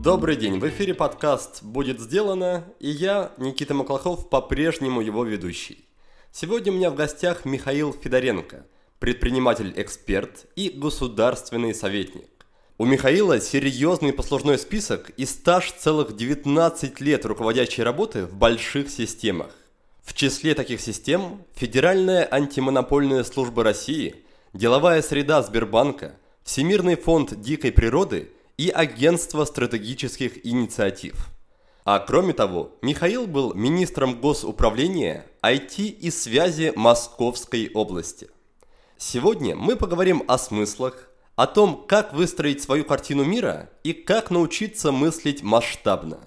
[0.00, 5.84] Добрый день, в эфире подкаст «Будет сделано» и я, Никита Маклахов, по-прежнему его ведущий.
[6.30, 8.64] Сегодня у меня в гостях Михаил Федоренко,
[9.00, 12.28] предприниматель-эксперт и государственный советник.
[12.78, 19.50] У Михаила серьезный послужной список и стаж целых 19 лет руководящей работы в больших системах.
[20.04, 24.23] В числе таких систем Федеральная антимонопольная служба России,
[24.54, 31.30] деловая среда Сбербанка, Всемирный фонд дикой природы и Агентство стратегических инициатив.
[31.84, 38.28] А кроме того, Михаил был министром госуправления IT и связи Московской области.
[38.96, 44.92] Сегодня мы поговорим о смыслах, о том, как выстроить свою картину мира и как научиться
[44.92, 46.20] мыслить масштабно.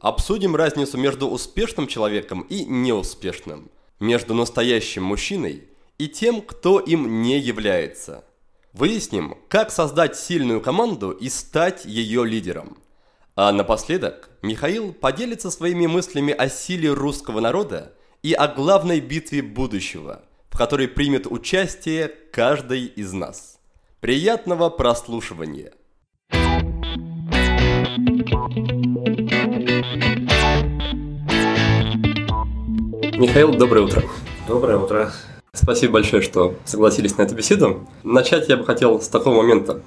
[0.00, 5.67] Обсудим разницу между успешным человеком и неуспешным, между настоящим мужчиной
[5.98, 8.24] и тем, кто им не является.
[8.72, 12.78] Выясним, как создать сильную команду и стать ее лидером.
[13.34, 20.22] А напоследок Михаил поделится своими мыслями о силе русского народа и о главной битве будущего,
[20.50, 23.58] в которой примет участие каждый из нас.
[24.00, 25.72] Приятного прослушивания!
[33.16, 34.02] Михаил, доброе утро.
[34.46, 35.12] Доброе утро.
[35.60, 37.80] Спасибо большое, что согласились на эту беседу.
[38.04, 39.82] Начать я бы хотел с такого момента.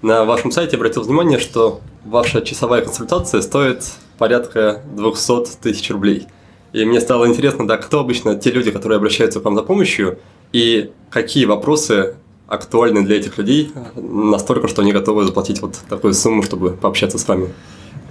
[0.00, 3.84] На вашем сайте обратил внимание, что ваша часовая консультация стоит
[4.16, 6.26] порядка 200 тысяч рублей.
[6.72, 10.18] И мне стало интересно, да, кто обычно те люди, которые обращаются к вам за помощью,
[10.52, 16.42] и какие вопросы актуальны для этих людей настолько, что они готовы заплатить вот такую сумму,
[16.42, 17.52] чтобы пообщаться с вами?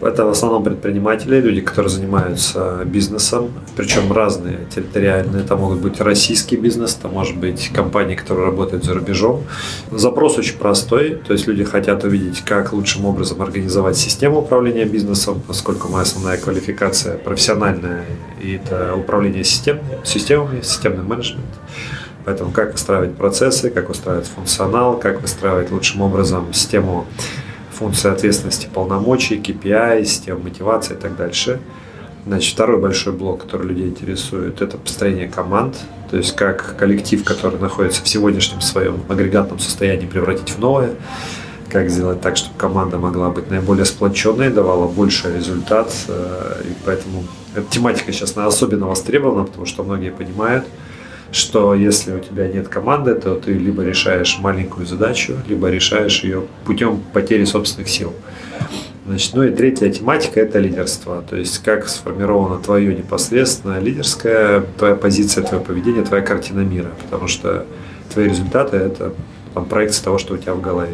[0.01, 5.43] Это в основном предприниматели, люди, которые занимаются бизнесом, причем разные территориальные.
[5.43, 9.43] Это могут быть российский бизнес, это может быть компании, которые работают за рубежом.
[9.91, 15.41] Запрос очень простой, то есть люди хотят увидеть, как лучшим образом организовать систему управления бизнесом,
[15.45, 18.05] поскольку моя основная квалификация профессиональная,
[18.41, 21.45] и это управление систем, системами, системный менеджмент.
[22.23, 27.05] Поэтому как выстраивать процессы, как выстраивать функционал, как выстраивать лучшим образом систему
[27.79, 31.59] функции ответственности, полномочий, KPI, систему мотивации и так дальше.
[32.25, 35.77] Значит, второй большой блок, который людей интересует, это построение команд,
[36.11, 40.95] то есть как коллектив, который находится в сегодняшнем своем агрегатном состоянии, превратить в новое,
[41.69, 45.93] как сделать так, чтобы команда могла быть наиболее сплоченной, давала больше результат.
[46.09, 47.23] Э, и поэтому
[47.55, 50.65] эта тематика сейчас особенно востребована, потому что многие понимают,
[51.31, 56.43] что если у тебя нет команды, то ты либо решаешь маленькую задачу, либо решаешь ее
[56.65, 58.13] путем потери собственных сил.
[59.05, 61.23] Значит, ну и третья тематика– это лидерство.
[61.27, 66.91] То есть, как сформирована твое непосредственно лидерская, твоя позиция, твое поведение, твоя картина мира.
[67.03, 67.65] Потому что
[68.13, 69.13] твои результаты– это
[69.55, 70.93] там, проекция того, что у тебя в голове.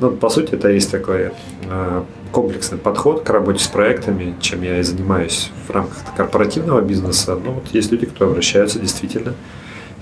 [0.00, 1.30] Ну, по сути, это есть такой
[1.64, 2.02] э,
[2.32, 7.38] комплексный подход к работе с проектами, чем я и занимаюсь в рамках корпоративного бизнеса.
[7.42, 9.34] Ну, вот есть люди, кто обращаются действительно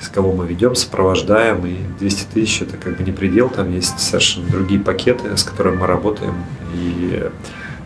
[0.01, 3.99] с кого мы ведем, сопровождаем, и 200 тысяч это как бы не предел, там есть
[3.99, 6.35] совершенно другие пакеты, с которыми мы работаем,
[6.75, 7.31] и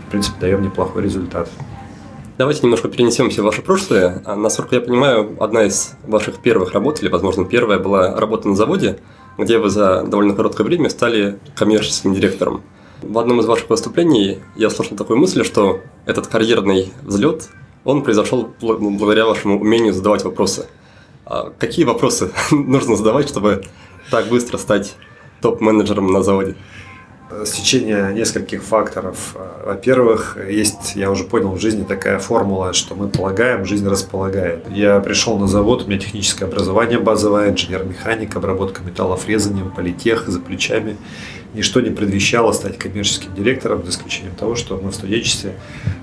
[0.07, 1.49] в принципе даем неплохой результат.
[2.37, 4.23] Давайте немножко перенесемся в ваше прошлое.
[4.25, 8.57] А, насколько я понимаю, одна из ваших первых работ, или, возможно, первая, была работа на
[8.57, 8.99] заводе,
[9.37, 12.63] где вы за довольно короткое время стали коммерческим директором.
[13.03, 17.49] В одном из ваших выступлений я слышал такую мысль, что этот карьерный взлет,
[17.85, 20.67] он произошел благодаря вашему умению задавать вопросы–
[21.31, 23.63] а какие вопросы нужно задавать, чтобы
[24.11, 24.97] так быстро стать
[25.41, 26.57] топ-менеджером на заводе?
[27.45, 29.37] Стечение нескольких факторов.
[29.65, 34.65] Во-первых, есть, я уже понял, в жизни такая формула, что мы полагаем, жизнь располагает.
[34.69, 40.41] Я пришел на завод, у меня техническое образование базовое, инженер-механик, обработка металлов резанием, политех за
[40.41, 40.97] плечами.
[41.55, 45.55] Ничто не предвещало стать коммерческим директором, за исключением того, что мы в студенчестве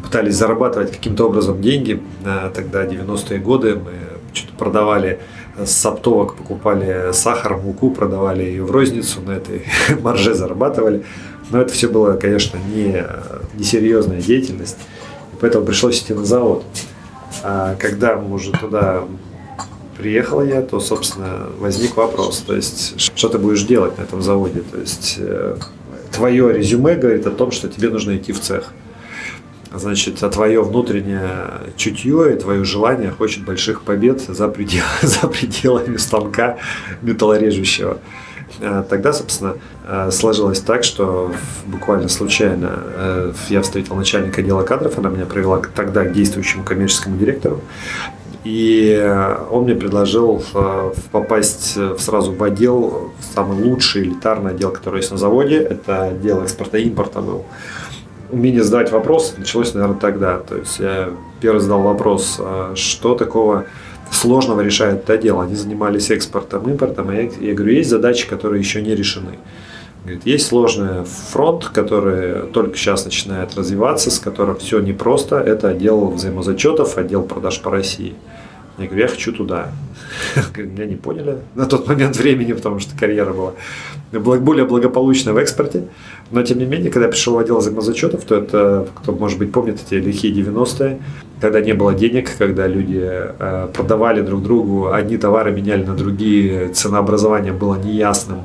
[0.03, 2.01] пытались зарабатывать каким-то образом деньги.
[2.53, 3.91] Тогда 90-е годы мы
[4.33, 5.19] что-то продавали
[5.57, 9.63] с оптовок, покупали сахар, муку, продавали ее в розницу, на этой
[10.01, 11.03] марже зарабатывали.
[11.49, 13.05] Но это все было, конечно, не,
[13.53, 14.77] не серьезная деятельность,
[15.33, 16.65] и поэтому пришлось идти на завод.
[17.43, 19.03] А когда мы уже туда
[19.97, 24.61] приехал я, то, собственно, возник вопрос, то есть, что ты будешь делать на этом заводе?
[24.61, 25.57] То есть, э,
[26.11, 28.73] твое резюме говорит о том, что тебе нужно идти в цех
[29.73, 31.31] значит, а твое внутреннее
[31.75, 36.57] чутье и твое желание хочет больших побед за, предел, за пределами станка
[37.01, 37.99] металлорежущего.
[38.61, 39.55] А тогда, собственно,
[39.85, 41.33] э, сложилось так, что
[41.65, 47.17] буквально случайно э, я встретил начальника отдела кадров, она меня привела тогда к действующему коммерческому
[47.17, 47.61] директору.
[48.43, 48.95] И
[49.51, 50.43] он мне предложил
[51.11, 55.57] попасть сразу в отдел, в самый лучший элитарный отдел, который есть на заводе.
[55.57, 57.45] Это отдел экспорта и импорта был
[58.29, 60.39] умение задавать вопрос началось, наверное, тогда.
[60.39, 63.65] То есть я первый задал вопрос, а что такого
[64.11, 65.43] сложного решает это дело.
[65.43, 69.37] Они занимались экспортом, импортом, а я, я говорю, есть задачи, которые еще не решены.
[70.07, 75.35] Говорит, есть сложный фронт, который только сейчас начинает развиваться, с которым все непросто.
[75.35, 78.15] Это отдел взаимозачетов, отдел продаж по России.
[78.77, 79.69] Я говорю, я хочу туда.
[80.55, 83.51] Меня не поняли на тот момент времени, потому что карьера была
[84.13, 85.83] более благополучная в экспорте.
[86.31, 89.51] Но, тем не менее, когда я пришел в отдел взаимозачетов, то это, кто, может быть,
[89.51, 90.99] помнит эти лихие 90-е,
[91.41, 96.69] когда не было денег, когда люди э, продавали друг другу, одни товары меняли на другие,
[96.69, 98.43] ценообразование было неясным,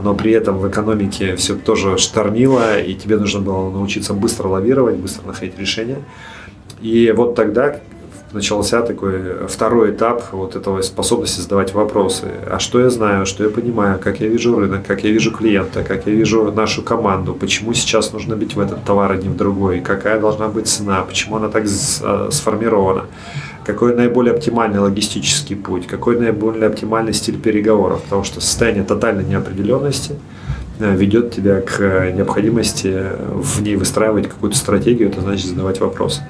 [0.00, 4.96] но при этом в экономике все тоже штормило, и тебе нужно было научиться быстро лавировать,
[4.96, 5.98] быстро находить решения.
[6.80, 7.80] И вот тогда
[8.32, 12.28] начался такой второй этап вот этого способности задавать вопросы.
[12.50, 15.82] А что я знаю, что я понимаю, как я вижу рынок, как я вижу клиента,
[15.84, 19.36] как я вижу нашу команду, почему сейчас нужно быть в этот товар, а не в
[19.36, 21.64] другой, какая должна быть цена, почему она так
[22.02, 23.06] а, сформирована,
[23.64, 30.16] какой наиболее оптимальный логистический путь, какой наиболее оптимальный стиль переговоров, потому что состояние тотальной неопределенности
[30.78, 33.02] э, ведет тебя к необходимости
[33.34, 36.22] в ней выстраивать какую-то стратегию, это значит задавать вопросы.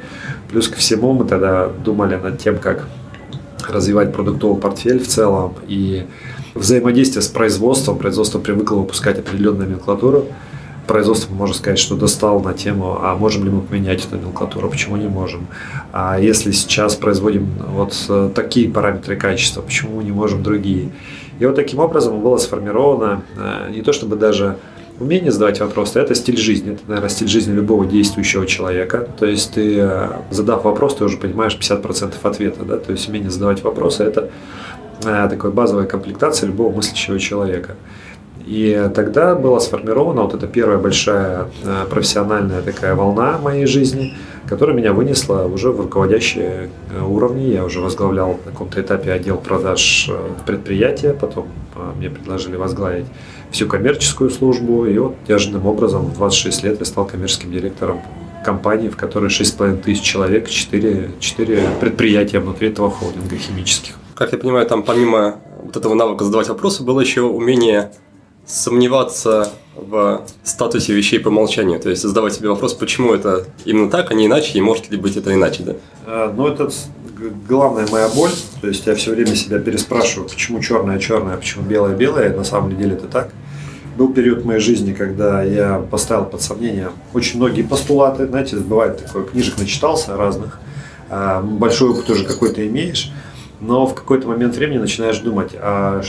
[0.50, 2.86] Плюс ко всему мы тогда думали над тем, как
[3.68, 6.04] развивать продуктовый портфель в целом и
[6.54, 7.98] взаимодействие с производством.
[7.98, 10.26] Производство привыкло выпускать определенную номенклатуру.
[10.86, 14.96] Производство, можно сказать, что достал на тему, а можем ли мы поменять эту номенклатуру, почему
[14.96, 15.46] не можем.
[15.92, 20.90] А если сейчас производим вот э, такие параметры качества, почему не можем другие.
[21.38, 24.56] И вот таким образом было сформировано э, не то чтобы даже
[25.00, 26.74] Умение задавать вопросы– это стиль жизни.
[26.74, 29.08] Это, наверное, стиль жизни любого действующего человека.
[29.18, 32.64] То есть ты, э, задав вопрос, ты уже понимаешь 50% ответа.
[32.64, 32.76] Да?
[32.76, 34.30] То есть умение задавать вопросы– это
[35.02, 37.74] такая базовая комплектация любого мыслящего человека.
[38.46, 44.14] И тогда была сформирована вот эта первая большая э, профессиональная такая волна моей жизни,
[44.48, 46.70] которая меня вынесла уже в руководящие
[47.06, 47.44] уровни.
[47.44, 50.10] Я уже возглавлял на каком-то этапе отдел продаж
[50.44, 51.46] предприятия, потом
[51.96, 53.06] мне предложили возглавить
[53.52, 54.86] всю коммерческую службу.
[54.86, 58.00] И вот неожиданным образом в 26 лет я стал коммерческим директором
[58.44, 63.94] компании, в которой 6,5 тысяч человек, 4, 4 предприятия внутри этого холдинга химических.
[64.14, 67.92] Как я понимаю, там помимо вот этого навыка задавать вопросы, было еще умение
[68.46, 71.80] сомневаться в статусе вещей по умолчанию.
[71.80, 74.96] То есть задавать себе вопрос, почему это именно так, а не иначе, и может ли
[74.96, 75.74] быть это иначе, да?
[76.06, 76.70] А, ну, это
[77.48, 78.32] главная моя боль.
[78.60, 82.36] То есть я все время себя переспрашиваю, почему черное черное, почему белое белое.
[82.36, 83.30] На самом деле это так.
[83.96, 88.26] Был период в моей жизни, когда я поставил под сомнение очень многие постулаты.
[88.26, 90.58] Знаете, бывает такое, книжек начитался разных,
[91.10, 93.12] а, большой опыт уже какой-то имеешь,
[93.60, 96.00] но в какой-то момент времени начинаешь думать, а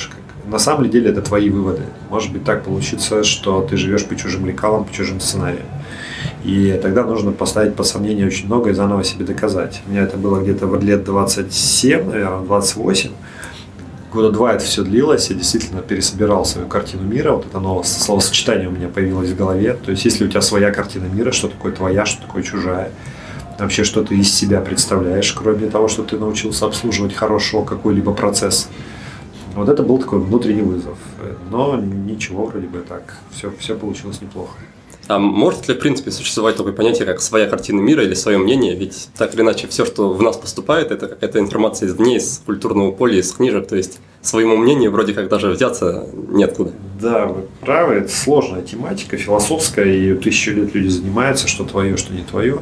[0.46, 1.84] на самом деле это твои выводы.
[2.10, 5.66] Может быть так получится, что ты живешь по чужим лекалам, по чужим сценариям.
[6.44, 9.82] И тогда нужно поставить под сомнение очень много и заново себе доказать.
[9.88, 13.12] У меня это было где-то в лет 27, наверное, 28
[14.14, 18.68] года два это все длилось, я действительно пересобирал свою картину мира, вот это новое словосочетание
[18.68, 19.74] у меня появилось в голове.
[19.74, 22.92] То есть, если у тебя своя картина мира, что такое твоя, что такое чужая,
[23.58, 28.70] вообще что ты из себя представляешь, кроме того, что ты научился обслуживать хорошо какой-либо процесс.
[29.56, 30.98] Вот это был такой внутренний вызов.
[31.52, 34.58] Но ничего, вроде бы так, все, все получилось неплохо.
[35.08, 38.74] А может ли, в принципе, существовать такое понятие, как своя картина мира или свое мнение?
[38.74, 42.92] Ведь так или иначе, все, что в нас поступает, это какая-то информация извне, из культурного
[42.92, 43.68] поля, из книжек.
[43.68, 46.72] То есть своему мнению вроде как даже взяться неоткуда.
[47.02, 47.96] Да, вы правы.
[47.96, 52.60] Это сложная тематика, философская, и тысячу лет люди занимаются, что твое, что не твое.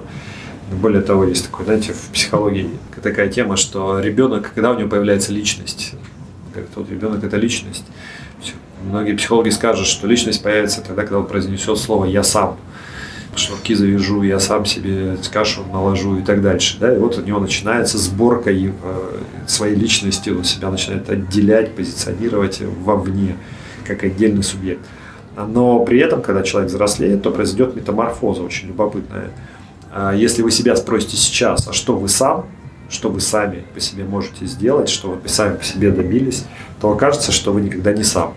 [0.72, 2.70] Более того, есть такой, знаете, в психологии
[3.04, 5.94] такая тема, что ребенок, когда у него появляется личность,
[6.52, 7.86] говорит, вот ребенок это личность.
[8.84, 12.58] Многие психологи скажут, что личность появится тогда, когда он произнесет слово «я сам».
[13.36, 16.78] Шнурки завяжу, я сам себе кашу наложу и так дальше.
[16.80, 16.94] Да?
[16.94, 18.72] И вот у него начинается сборка э,
[19.48, 23.38] своей личности, он себя начинает отделять, позиционировать вовне,
[23.86, 24.82] как отдельный субъект.
[25.38, 29.32] Но при этом, когда человек взрослеет, то произойдет метаморфоза очень любопытная.
[29.94, 32.48] А если вы себя спросите сейчас, а что вы сам,
[32.92, 36.46] что вы сами по себе можете сделать, что вы сами по себе добились,
[36.80, 38.36] то окажется, что вы никогда не сам.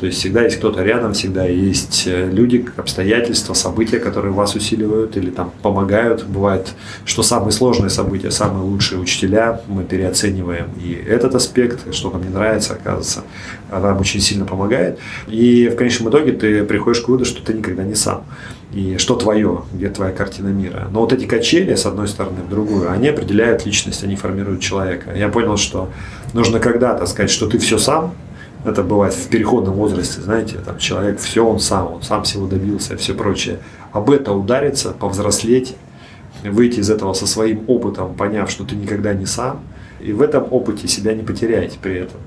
[0.00, 5.18] То есть всегда есть кто-то рядом, всегда есть э, люди, обстоятельства, события, которые вас усиливают
[5.18, 6.24] или там помогают.
[6.24, 6.72] Бывает,
[7.04, 12.30] что самые сложные события, самые лучшие учителя, мы переоцениваем и этот аспект, что нам не
[12.30, 13.24] нравится, оказывается,
[13.70, 14.98] нам очень сильно помогает.
[15.28, 18.24] И в конечном итоге ты приходишь к выводу, что ты никогда не сам.
[18.72, 20.88] И что твое, где твоя картина мира.
[20.92, 25.12] Но вот эти качели, с одной стороны, в другую, они определяют личность, они формируют человека.
[25.14, 25.88] Я понял, что
[26.34, 28.14] нужно когда-то сказать, что ты все сам,
[28.64, 32.94] это бывает в переходном возрасте, знаете, там человек все он сам, он сам всего добился
[32.94, 33.58] и все прочее.
[33.92, 35.76] Об это удариться, повзрослеть,
[36.44, 39.60] выйти из этого со своим опытом, поняв, что ты никогда не сам,
[40.00, 42.20] и в этом опыте себя не потеряете при этом.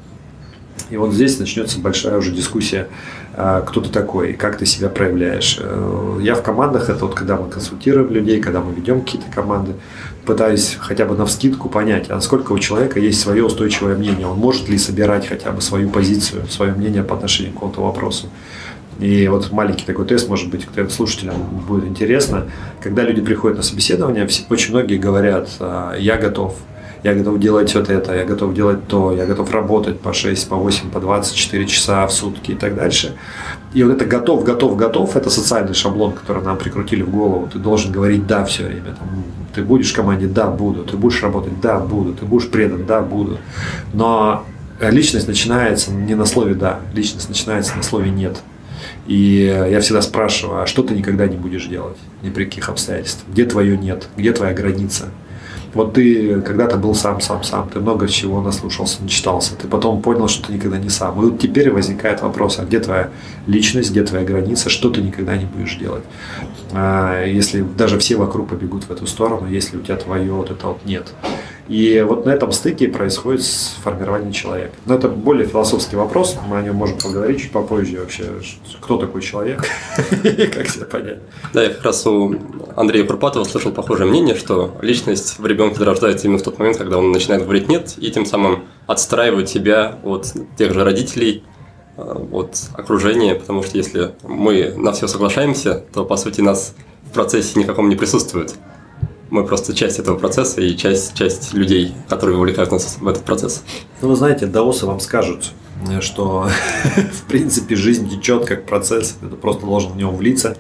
[0.90, 2.88] И вот здесь начнется большая уже дискуссия,
[3.34, 5.58] а, кто ты такой, как ты себя проявляешь.
[5.60, 9.74] Э, я в командах, это вот когда мы консультируем людей, когда мы ведем какие-то команды,
[10.26, 14.38] пытаюсь хотя бы на вскидку понять, а насколько у человека есть свое устойчивое мнение, он
[14.38, 18.28] может ли собирать хотя бы свою позицию, свое мнение по отношению к какому-то вопросу.
[19.00, 21.36] И вот маленький такой тест, может быть, слушателям
[21.68, 22.46] будет интересно.
[22.82, 26.56] Когда люди приходят на собеседование, очень многие говорят, «А, я готов,
[27.04, 30.56] я готов делать вот это, я готов делать то, я готов работать по 6, по
[30.56, 33.16] 8, по 24 часа в сутки и так дальше.
[33.74, 37.50] И вот это готов, готов, готов, это социальный шаблон, который нам прикрутили в голову.
[37.52, 38.96] Ты должен говорить да все время.
[38.98, 40.84] Там, ты будешь в команде, да, буду.
[40.84, 42.14] Ты будешь работать, да, буду.
[42.14, 43.38] Ты будешь предан, да, буду.
[43.94, 44.46] Но
[44.80, 48.42] личность начинается не на слове да, личность начинается на слове нет.
[49.08, 51.98] И я всегда спрашиваю, а что ты никогда не будешь делать?
[52.22, 53.28] Ни при каких обстоятельствах?
[53.34, 54.08] Где твое нет?
[54.16, 55.10] Где твоя граница?
[55.74, 60.28] Вот ты когда-то был сам, сам, сам, ты много чего наслушался, начитался, ты потом понял,
[60.28, 61.20] что ты никогда не сам.
[61.20, 63.10] И вот теперь возникает вопрос, а где твоя
[63.48, 66.04] личность, где твоя граница, что ты никогда не будешь делать.
[66.72, 70.68] А, если даже все вокруг побегут в эту сторону, если у тебя твое вот это
[70.68, 71.14] вот нет.
[71.70, 73.46] И вот на этом стыке происходит
[73.84, 74.74] формирование человека.
[74.86, 78.26] Но это более философский вопрос, мы о нем можем поговорить чуть попозже вообще,
[78.82, 79.66] кто такой человек,
[80.54, 81.20] как себя понять.
[81.54, 82.36] Да, я как раз у
[82.76, 86.98] Андрея Курпатова слышал похожее мнение, что личность в ребенке зарождается именно в тот момент, когда
[86.98, 91.44] он начинает говорить «нет», и тем самым отстраивать себя от тех же родителей,
[91.96, 92.02] э,
[92.32, 96.76] от окружения, потому что если мы на все соглашаемся, то, по сути, нас
[97.10, 98.54] в процессе никаком не присутствует
[99.34, 103.64] мы просто часть этого процесса и часть, часть людей, которые вовлекают нас в этот процесс.
[104.00, 105.54] Ну, вы знаете, даосы вам скажут,
[106.02, 106.48] что
[106.96, 110.56] в принципе жизнь течет как процесс, ты просто должен в него влиться.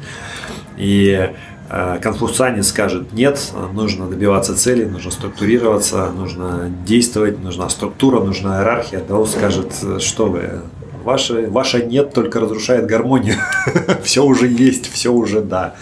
[0.76, 1.30] И
[1.70, 9.02] э, Конфуцианец скажет, нет, нужно добиваться целей, нужно структурироваться, нужно действовать, нужна структура, нужна иерархия.
[9.02, 10.62] Даос скажет, что вы,
[11.04, 13.36] ваше, ваше нет только разрушает гармонию.
[14.04, 15.76] все уже есть, все уже да.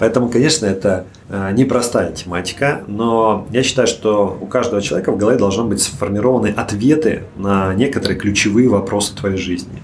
[0.00, 1.06] Поэтому, конечно, это
[1.52, 7.24] непростая тематика, но я считаю, что у каждого человека в голове должны быть сформированы ответы
[7.36, 9.80] на некоторые ключевые вопросы твоей жизни.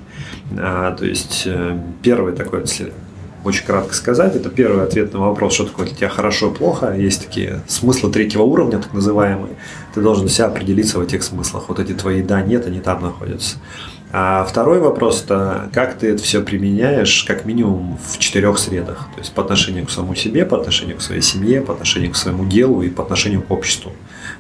[0.59, 2.93] А, то есть э, первый такой, если
[3.45, 6.97] очень кратко сказать, это первый ответ на вопрос, что такое для тебя хорошо плохо.
[6.97, 9.55] Есть такие смыслы третьего уровня, так называемые.
[9.95, 11.69] Ты должен себя определиться в этих смыслах.
[11.69, 13.59] Вот эти твои да, нет, они там находятся.
[14.13, 19.09] А второй вопрос– это как ты это все применяешь как минимум в четырех средах.
[19.15, 22.17] То есть по отношению к самому себе, по отношению к своей семье, по отношению к
[22.17, 23.93] своему делу и по отношению к обществу.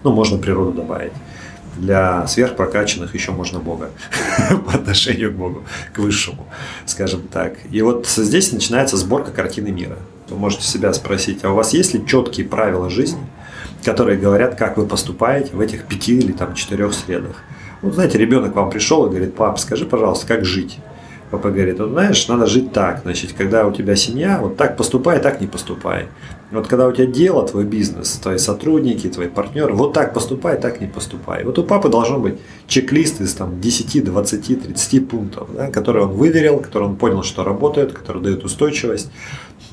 [0.04, 1.12] Ну, можно природу добавить.
[1.76, 3.90] Для сверхпрокачанных еще можно Бога
[4.66, 6.46] по отношению к Богу, к высшему,
[6.86, 7.54] скажем так.
[7.70, 9.98] И вот здесь начинается сборка картины мира.
[10.30, 13.20] Вы можете себя спросить, а у вас есть ли четкие правила жизни,
[13.84, 17.42] которые говорят, как вы поступаете в этих пяти или там четырех средах?
[17.82, 20.78] Вот знаете, ребенок вам пришел и говорит, пап, скажи, пожалуйста, как жить?
[21.30, 23.00] Папа говорит, вот знаешь, надо жить так.
[23.02, 26.08] Значит, когда у тебя семья, вот так поступай, так не поступай.
[26.52, 30.80] Вот когда у тебя дело, твой бизнес, твои сотрудники, твои партнеры, вот так поступай, так
[30.80, 31.44] не поступай.
[31.44, 32.38] Вот у папы должен быть
[32.68, 37.42] чек-лист из там, 10, 20, 30 пунктов, да, которые он выверил, которые он понял, что
[37.42, 39.10] работают, которые дают устойчивость,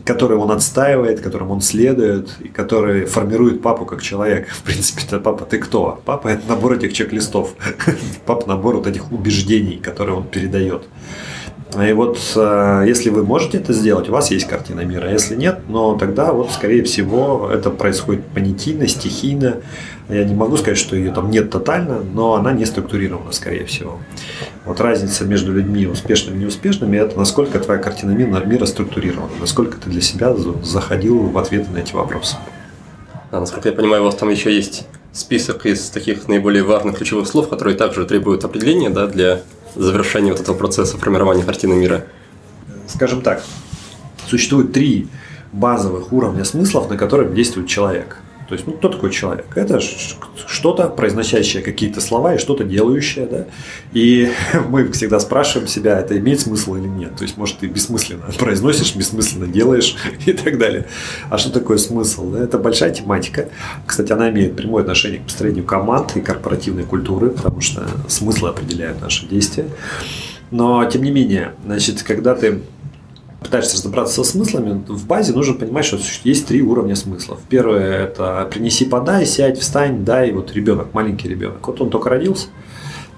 [0.03, 4.47] которые он отстаивает, которым он следует, и которые формируют папу как человека.
[4.51, 6.01] В принципе, это папа, ты кто?
[6.05, 7.53] Папа– это набор этих чек-листов.
[8.25, 10.87] Папа– набор вот этих убеждений, которые он передает.
[11.81, 15.09] И вот э, если вы можете это сделать, у вас есть картина мира.
[15.09, 19.57] Если нет, но тогда вот скорее всего это происходит понятийно, стихийно.
[20.09, 23.99] Я не могу сказать, что ее там нет тотально, но она не структурирована, скорее всего.
[24.65, 29.89] Вот разница между людьми успешными и неуспешными– это насколько твоя картина мира структурирована, насколько ты
[29.89, 32.35] для себя заходил в ответы на эти вопросы.
[33.31, 37.27] А, насколько я понимаю, у вас там еще есть список из таких наиболее важных ключевых
[37.27, 39.41] слов, которые также требуют определения да, для
[39.75, 42.05] завершения вот этого процесса формирования картины мира?
[42.87, 43.43] Скажем так,
[44.27, 45.07] существует три
[45.51, 48.17] базовых уровня смыслов, на которых действует человек.
[48.47, 49.45] То есть, ну, кто такой человек?
[49.55, 53.45] Это что-то, произносящее какие-то слова и что-то делающее, да.
[53.93, 54.31] И
[54.69, 57.15] мы всегда спрашиваем себя, это имеет смысл или нет.
[57.15, 59.95] То есть, может, ты бессмысленно произносишь, бессмысленно делаешь
[60.25, 60.85] и так далее.
[61.29, 62.31] А что такое смысл?
[62.31, 62.43] Да?
[62.43, 63.49] Это большая тематика.
[63.85, 69.01] Кстати, она имеет прямое отношение к построению команд и корпоративной культуры, потому что смыслы определяют
[69.01, 69.67] наши действия.
[70.51, 72.61] Но, тем не менее, значит, когда ты
[73.43, 77.39] пытаешься разобраться со смыслами, в базе нужно понимать, что есть три уровня смыслов.
[77.49, 80.31] Первое– это принеси, подай, сядь, встань, дай.
[80.31, 81.65] Вот ребенок, маленький ребенок.
[81.67, 82.47] Вот он только родился,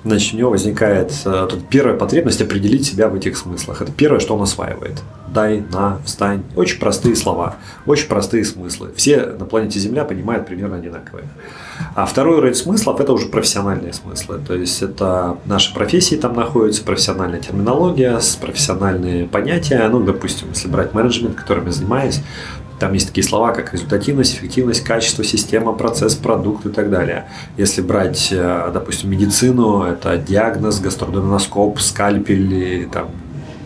[0.04, 3.82] значит, у него возникает э, тут первая потребность определить себя в этих смыслах.
[3.82, 5.02] Это первое, что он осваивает.
[5.34, 6.44] Дай, на, встань.
[6.56, 8.92] Очень простые слова, очень простые смыслы.
[8.96, 11.26] Все на планете Земля понимают примерно одинаковые.
[11.96, 14.40] А второй уровень смыслов– это уже профессиональные смыслы.
[14.46, 19.88] То есть, это наши профессии там находятся, профессиональная терминология, профессиональные понятия.
[19.90, 22.22] Ну, допустим, если брать менеджмент, которым я занимаюсь,
[22.80, 27.28] там есть такие слова, как результативность, эффективность, качество, система, процесс, продукт и так далее.
[27.58, 33.08] Если брать, э, допустим, медицину, это диагноз, гастродоноскоп, скальпель и, там,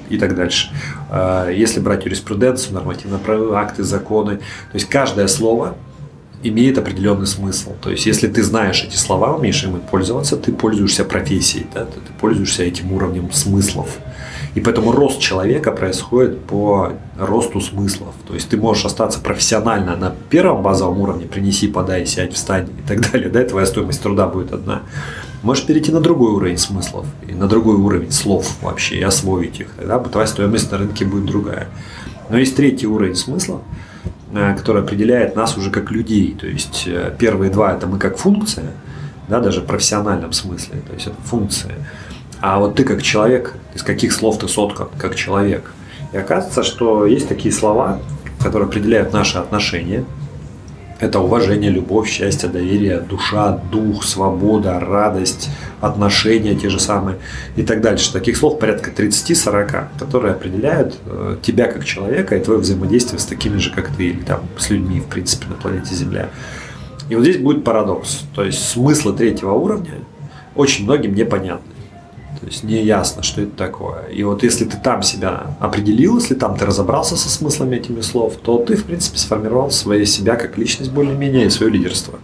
[0.10, 0.72] и так дальше.
[1.10, 5.76] Э, если брать юриспруденцию, нормативно-правовые акты, законы, то есть каждое слово
[6.44, 7.74] имеет определенный смысл.
[7.82, 11.86] То есть, если ты знаешь эти слова, умеешь ими пользоваться, ты пользуешься профессией, да?
[11.86, 13.98] ты пользуешься этим уровнем смыслов.
[14.56, 18.16] И поэтому рост человека происходит по росту смыслов.
[18.28, 22.88] То есть ты можешь остаться профессионально на первом базовом уровне, принеси, подай, сядь, встань и
[22.88, 23.30] так далее.
[23.30, 24.82] Да, твоя стоимость труда будет одна.
[25.44, 29.68] Можешь перейти на другой уровень смыслов и на другой уровень слов вообще и освоить их.
[29.78, 31.70] Тогда твоя стоимость на рынке будет другая.
[32.30, 33.62] Но есть третий уровень смыслов,
[34.34, 36.36] который определяет нас уже как людей.
[36.40, 38.68] То есть э, первые два это мы как функция,
[39.28, 40.82] да, даже в профессиональном смысле.
[40.88, 41.74] То есть это функция.
[42.42, 45.72] А вот ты как человек, из каких слов ты соткан, как человек.
[46.14, 48.00] И оказывается, что есть такие слова,
[48.42, 50.06] которые определяют наши отношения.
[51.00, 57.20] Это уважение, любовь, счастье, доверие, душа, дух, свобода, радость, отношения те же самые
[57.56, 58.12] и так дальше.
[58.12, 63.58] Таких слов порядка 30-40, которые определяют э, тебя как человека и твое взаимодействие с такими
[63.58, 66.30] же, как ты, или там с людьми, в принципе, на планете Земля.
[67.08, 68.24] И вот здесь будет парадокс.
[68.36, 69.94] То есть смыслы третьего уровня
[70.56, 71.79] очень многим непонятны.
[72.42, 74.04] То есть не ясно, что это такое.
[74.08, 78.38] И вот если ты там себя определил, если там ты разобрался со смыслами этими слов,
[78.42, 82.20] то ты, в принципе, сформировал свое себя как личность более-менее и свое лидерство.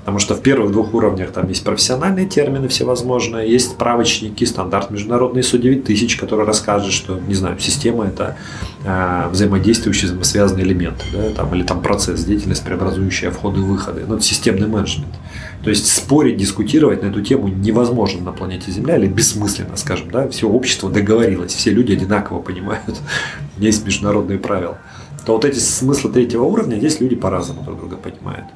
[0.00, 5.42] Потому что в первых двух уровнях там есть профессиональные термины всевозможные, есть справочники, стандарт международный
[5.42, 8.36] ISO 9000, который расскажет, что, не знаю, система это
[8.84, 14.04] э, взаимодействующие взаимосвязанные элементы, да, там, или там процесс, деятельность, преобразующая входы и выходы.
[14.06, 15.14] Ну, это системный менеджмент.
[15.62, 20.26] То есть спорить, дискутировать на эту тему невозможно на планете Земля или бессмысленно, скажем, да,
[20.28, 22.96] все общество договорилось, все люди одинаково понимают,
[23.58, 24.78] есть международные правила
[25.24, 28.46] то вот эти смыслы третьего уровня, здесь люди по-разному друг друга понимают.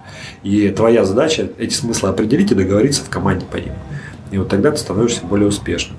[0.43, 3.75] И твоя задача эти смыслы определить и договориться в команде по ним.
[4.31, 5.97] И вот тогда ты становишься более успешным.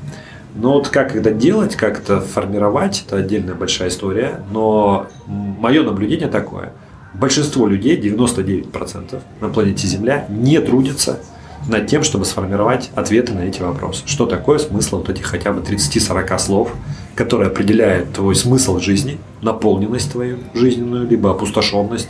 [0.56, 4.42] Но вот как это делать, как это формировать, это отдельная большая история.
[4.52, 6.74] Но мое наблюдение такое–
[7.20, 11.20] большинство людей, 99% на планете Земля, не трудятся
[11.68, 14.04] над тем, чтобы сформировать ответы на эти вопросы.
[14.06, 16.72] Что такое смысл вот этих хотя бы 30-40 слов,
[17.16, 22.10] которые определяют твой смысл жизни, наполненность твою жизненную, либо опустошенность,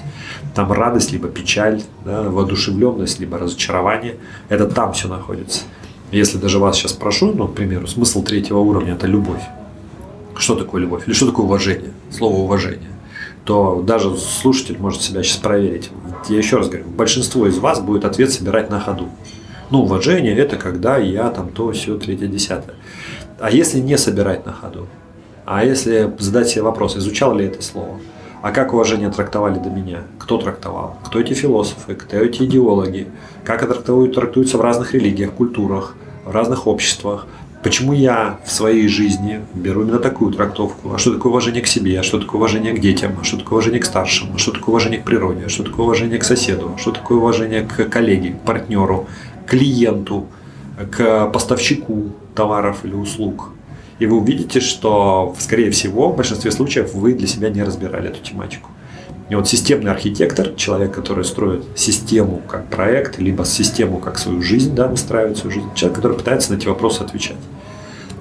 [0.54, 4.16] там радость, либо печаль, да, воодушевленность, либо разочарование.
[4.50, 5.64] Это там все находится.
[6.12, 9.42] Если даже вас сейчас прошу, ну, к примеру, смысл третьего уровня– это любовь.
[10.38, 11.08] Что такое любовь?
[11.08, 11.92] Или что такое уважение?
[12.12, 12.95] Слово уважение
[13.46, 15.92] то даже слушатель может себя сейчас проверить.
[16.28, 19.08] Я еще раз говорю, большинство из вас будет ответ собирать на ходу.
[19.70, 22.76] Ну, уважение– это когда я там то, все, третье, десятое.
[23.40, 24.88] А если не собирать на ходу?
[25.46, 28.00] А если задать себе вопрос, изучал ли это слово?
[28.42, 30.04] А как уважение трактовали до меня?
[30.20, 30.98] Кто трактовал?
[31.06, 31.96] Кто эти философы?
[31.96, 33.08] Кто эти идеологи?
[33.44, 37.28] Как это трактуется в разных религиях, культурах, в разных обществах?
[37.66, 40.94] Почему я в своей жизни беру именно такую трактовку?
[40.94, 42.00] А что такое уважение к себе?
[42.00, 43.18] А что такое уважение к детям?
[43.20, 44.36] А что такое уважение к старшим?
[44.36, 45.46] А что такое уважение к природе?
[45.48, 46.74] А что такое уважение к соседу?
[46.76, 49.08] А что такое уважение к коллеге, к партнеру,
[49.48, 50.28] клиенту,
[50.92, 53.50] к поставщику товаров или услуг?
[53.98, 58.22] И вы увидите, что, скорее всего, в большинстве случаев вы для себя не разбирали эту
[58.22, 58.70] тематику.
[59.30, 64.76] И вот системный архитектор, человек, который строит систему как проект, либо систему как свою жизнь,
[64.76, 67.38] да, выстраивает свою жизнь, человек, который пытается на эти вопросы отвечать.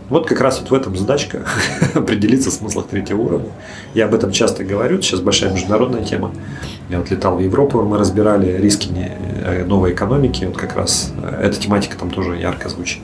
[0.09, 1.47] Вот как раз вот в этом задачка
[1.95, 3.51] определиться в смыслах третьего уровня.
[3.95, 6.31] Я об этом часто говорю, сейчас большая международная тема.
[6.89, 11.47] Я вот летал в Европу, мы разбирали риски э, новой экономики, вот как раз э,
[11.47, 13.03] эта тематика там тоже ярко звучит.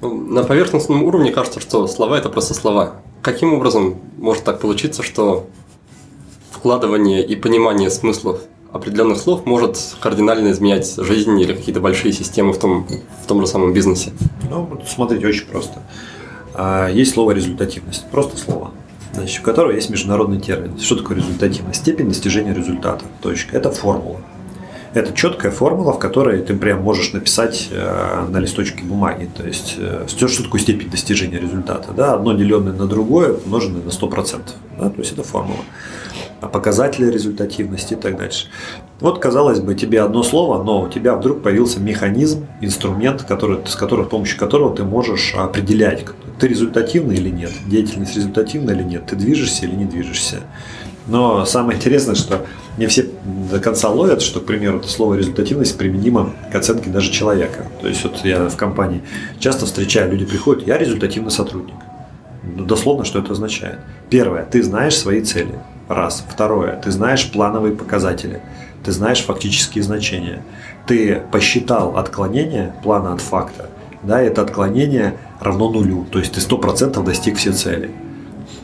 [0.00, 2.96] Ну, на поверхностном уровне кажется, что слова– это просто слова.
[3.22, 5.46] Каким образом может так получиться, что
[6.62, 8.38] вкладывание и понимание смыслов
[8.72, 12.86] определенных слов может кардинально изменять жизнь или какие-то большие системы в том,
[13.20, 14.12] в том же самом бизнесе?
[14.48, 15.82] Ну, смотрите, очень просто.
[16.54, 18.70] А, есть слово результативность, просто слово,
[19.12, 20.78] значит, у которого есть международный термин.
[20.78, 21.80] Что такое результативность?
[21.80, 23.04] Степень достижения результата.
[23.20, 23.56] Точка.
[23.56, 24.20] Это формула.
[24.94, 29.28] Это четкая формула, в которой ты прям можешь написать э, на листочке бумаги.
[29.36, 31.92] То есть, э, что, что такое степень достижения результата?
[31.92, 32.14] Да?
[32.14, 34.40] Одно деленное на другое умноженное на 100%.
[34.78, 34.90] Да?
[34.90, 35.64] То есть, это формула.
[36.48, 38.46] Показатели результативности и так дальше.
[39.00, 43.76] Вот, казалось бы, тебе одно слово, но у тебя вдруг появился механизм, инструмент, который, с,
[43.76, 46.04] которым, с помощью которого ты можешь определять,
[46.38, 50.40] ты результативный или нет, деятельность результативна или нет, ты движешься или не движешься.
[51.06, 52.46] Но самое интересное, что
[52.78, 53.06] не все
[53.50, 57.66] до конца ловят, что, к примеру, это слово результативность применимо к оценке даже человека.
[57.80, 59.02] То есть вот я в компании
[59.38, 61.74] часто встречаю, люди приходят, я результативный сотрудник.
[62.44, 63.78] Ну, дословно, что это означает?
[64.10, 65.58] Первое, ты знаешь свои цели.
[65.88, 66.24] Раз.
[66.28, 68.40] Второе, ты знаешь плановые показатели.
[68.84, 70.42] Ты знаешь фактические значения.
[70.86, 73.68] Ты посчитал отклонение плана от факта.
[74.02, 76.06] Да, это отклонение равно нулю.
[76.10, 77.90] То есть ты 100% достиг все цели.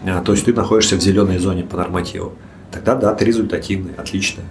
[0.06, 2.32] А, то есть ты находишься в зеленой зоне по нормативу,
[2.70, 4.42] тогда да, ты результативный, отлично.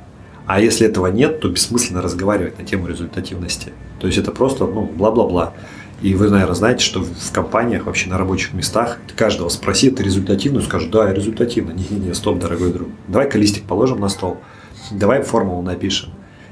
[0.46, 3.74] А если этого нет, то бессмысленно разговаривать на тему результативности.
[4.00, 5.54] То есть это просто, ну, бла-бла-бла.
[6.02, 10.62] И вы, наверное, знаете, что в компаниях, вообще на рабочих местах, каждого спроси, ты результативный,
[10.62, 11.74] скажут, да, я результативный.
[11.74, 12.90] Не-не-не, стоп, дорогой друг.
[13.08, 14.38] Давай-ка листик положим на стол,
[14.92, 16.10] давай формулу напишем.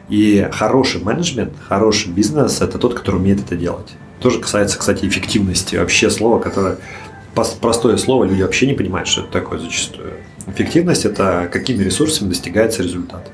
[0.09, 3.93] И хороший менеджмент, хороший бизнес– это тот, который умеет это делать.
[4.19, 5.75] Тоже касается, кстати, эффективности.
[5.75, 6.77] Вообще слово, которое
[7.61, 10.13] простое слово, люди вообще не понимают, что это такое зачастую.
[10.47, 13.29] Эффективность– это какими ресурсами достигается результат.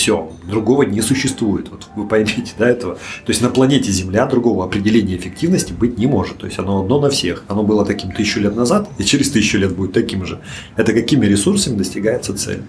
[0.00, 1.68] Все, другого не существует.
[1.70, 2.94] Вот вы поймите, да, этого.
[2.94, 6.38] То есть на планете Земля другого определения эффективности быть не может.
[6.38, 7.44] То есть оно одно на всех.
[7.48, 10.40] Оно было таким тысячу лет назад, и через тысячу лет будет таким же.
[10.76, 12.62] Это какими ресурсами достигается цель.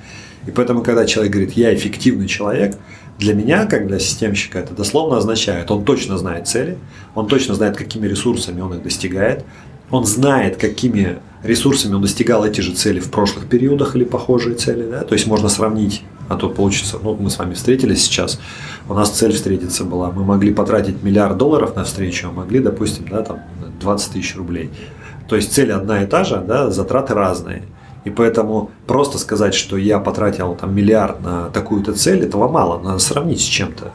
[0.46, 2.76] И поэтому, когда человек говорит, я эффективный человек,
[3.18, 6.78] для меня, как для системщика, это дословно означает, он точно знает цели,
[7.16, 9.46] он точно знает, какими ресурсами он их достигает,
[9.90, 14.86] он знает, какими ресурсами он достигал эти же цели в прошлых периодах или похожие цели.
[14.92, 15.06] Да?
[15.06, 18.40] То есть можно сравнить, а то получится, ну мы с вами встретились сейчас,
[18.88, 23.06] у нас цель встретиться была, мы могли потратить миллиард долларов на встречу, а могли, допустим,
[23.10, 23.42] да, там
[23.82, 24.72] 20 тысяч рублей.
[25.28, 27.64] То есть цель одна и та же, да, затраты разные.
[28.06, 33.00] И поэтому просто сказать, что я потратил там миллиард на такую-то цель, этого мало, надо
[33.00, 33.92] сравнить с чем-то.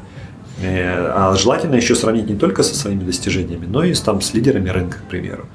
[0.62, 4.68] Э, а желательно еще сравнить не только со своими достижениями, но и там, с лидерами
[4.68, 5.46] рынка, к примеру.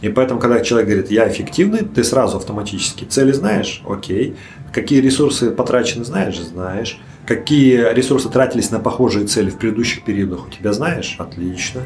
[0.00, 4.36] И поэтому, когда человек говорит, я эффективный, ты сразу автоматически цели знаешь, окей.
[4.72, 6.98] Какие ресурсы потрачены, знаешь, знаешь.
[7.26, 11.16] Какие ресурсы тратились на похожие цели в предыдущих периодах, у тебя знаешь?
[11.18, 11.82] Отлично.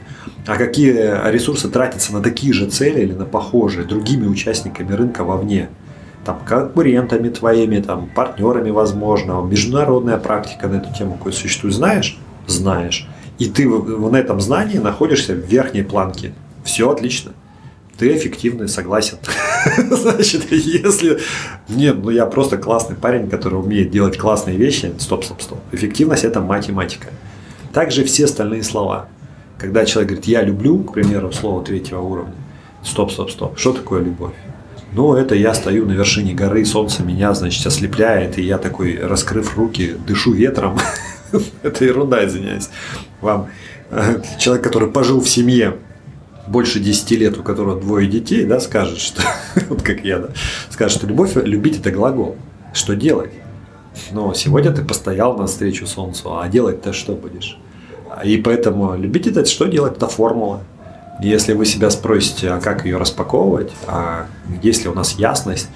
[0.46, 0.92] А какие
[1.30, 5.70] ресурсы тратятся на такие же цели или на похожие другими участниками рынка вовне?
[6.26, 12.18] Там, конкурентами твоими, там, партнерами, возможно, международная практика на эту тему какой существует, знаешь?
[12.46, 13.08] Знаешь.
[13.38, 16.34] И ты на этом знании находишься в верхней планке.
[16.64, 17.32] Все отлично
[18.00, 19.18] ты эффективный, согласен.
[19.90, 21.20] Значит, если...
[21.68, 24.90] Нет, ну я просто классный парень, который умеет делать классные вещи.
[24.98, 25.58] Стоп, стоп, стоп.
[25.70, 27.08] Эффективность– это математика.
[27.74, 29.08] Также все остальные слова.
[29.58, 32.32] Когда человек говорит «я люблю», к примеру, слово третьего уровня.
[32.82, 33.58] Стоп, стоп, стоп.
[33.58, 34.32] Что такое любовь?
[34.92, 39.58] Ну, это я стою на вершине горы, солнце меня, значит, ослепляет, и я такой, раскрыв
[39.58, 40.78] руки, дышу ветром.
[41.62, 42.70] это ерунда, извиняюсь.
[43.20, 43.48] Вам
[44.38, 45.76] человек, который пожил в семье,
[46.50, 49.22] больше 10 лет, у которого двое детей, да, скажет, что,
[49.68, 50.28] вот как я, да,
[50.68, 52.36] скажет, что любовь, любить это глагол.
[52.72, 53.30] Что делать?
[54.12, 57.58] Но сегодня ты постоял на встречу солнцу, а делать-то что будешь?
[58.24, 59.96] И поэтому любить это, что делать?
[59.96, 60.62] Это формула.
[61.22, 64.26] Если вы себя спросите, а как ее распаковывать, а
[64.62, 65.68] если у нас ясность,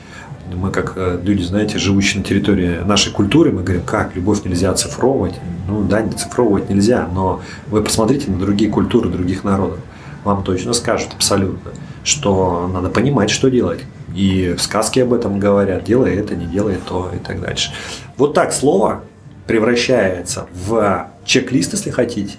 [0.54, 4.70] мы как э, люди, знаете, живущие на территории нашей культуры, мы говорим, как любовь нельзя
[4.70, 5.34] оцифровывать.
[5.68, 9.78] Ну да, не цифровывать нельзя, но вы посмотрите на другие культуры других народов
[10.24, 11.70] вам точно скажут абсолютно,
[12.02, 13.84] что надо понимать, что делать.
[14.14, 17.72] И в сказке об этом говорят, делай это, не делай то и так дальше.
[18.16, 19.02] Вот так слово
[19.46, 22.38] превращается в чек-лист, если хотите,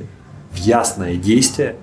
[0.51, 1.75] в ясное действие,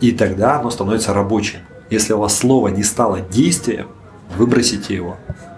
[0.00, 1.58] и тогда оно становится рабочим.
[1.90, 3.88] Если у вас слово не стало действием,
[4.36, 5.16] выбросите его.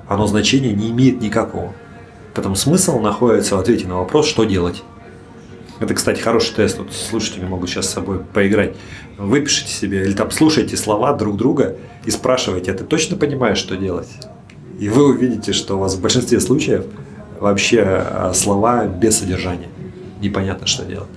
[0.08, 1.72] Оно значения не имеет никакого.
[2.34, 4.82] Поэтому смысл находится в ответе на вопрос, что делать.
[5.80, 6.78] Это, кстати, хороший тест.
[6.78, 8.74] Вот слушатели могут сейчас с собой поиграть.
[9.16, 13.76] Выпишите себе или там слушайте слова друг друга и спрашивайте, а ты точно понимаешь, что
[13.76, 14.08] делать?
[14.80, 16.84] И вы увидите, что у вас в большинстве случаев
[17.40, 19.68] вообще а, слова без содержания.
[20.20, 21.08] Непонятно, что делать.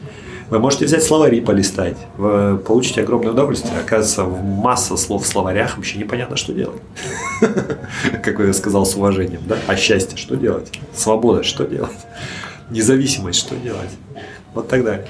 [0.49, 1.97] Вы можете взять словари полистать.
[2.17, 3.79] Вы получите огромное удовольствие.
[3.79, 6.81] Оказывается, масса слов в словарях вообще непонятно, что делать.
[8.23, 9.41] Как я сказал с уважением.
[9.47, 9.57] Да?
[9.67, 10.71] А счастье что делать?
[10.93, 11.91] Свобода что делать?
[12.71, 13.89] независимость, что делать?
[14.53, 15.07] Вот так далее.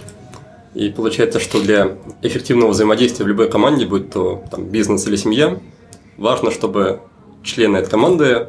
[0.74, 5.60] И получается, что для эффективного взаимодействия в любой команде, будь то там, бизнес или семья,
[6.18, 7.02] важно, чтобы
[7.44, 8.48] члены этой команды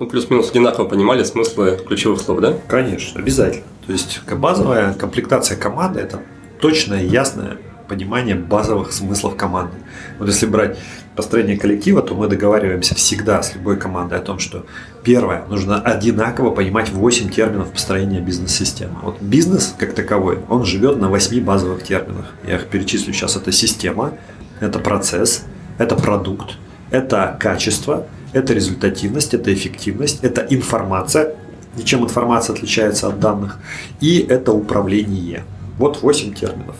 [0.00, 2.54] ну, плюс-минус одинаково понимали смыслы ключевых слов, да?
[2.66, 3.64] Конечно, обязательно.
[3.86, 6.20] То есть базовая комплектация команды– это
[6.60, 7.58] точное, ясное
[7.88, 9.76] понимание базовых смыслов команды.
[10.18, 10.78] Вот если брать
[11.16, 14.66] построение коллектива, то мы договариваемся всегда с любой командой о том, что
[15.02, 18.96] первое, нужно одинаково понимать 8 терминов построения бизнес-системы.
[19.02, 22.26] Вот бизнес как таковой, он живет на 8 базовых терминах.
[22.46, 23.36] Я их перечислю сейчас.
[23.36, 24.14] Это система,
[24.60, 25.44] это процесс,
[25.78, 26.56] это продукт,
[26.90, 31.36] это качество, это результативность, это эффективность, это информация,
[31.76, 33.58] ничем информация отличается от данных,
[34.00, 35.44] и это управление.
[35.78, 36.76] Вот 8 терминов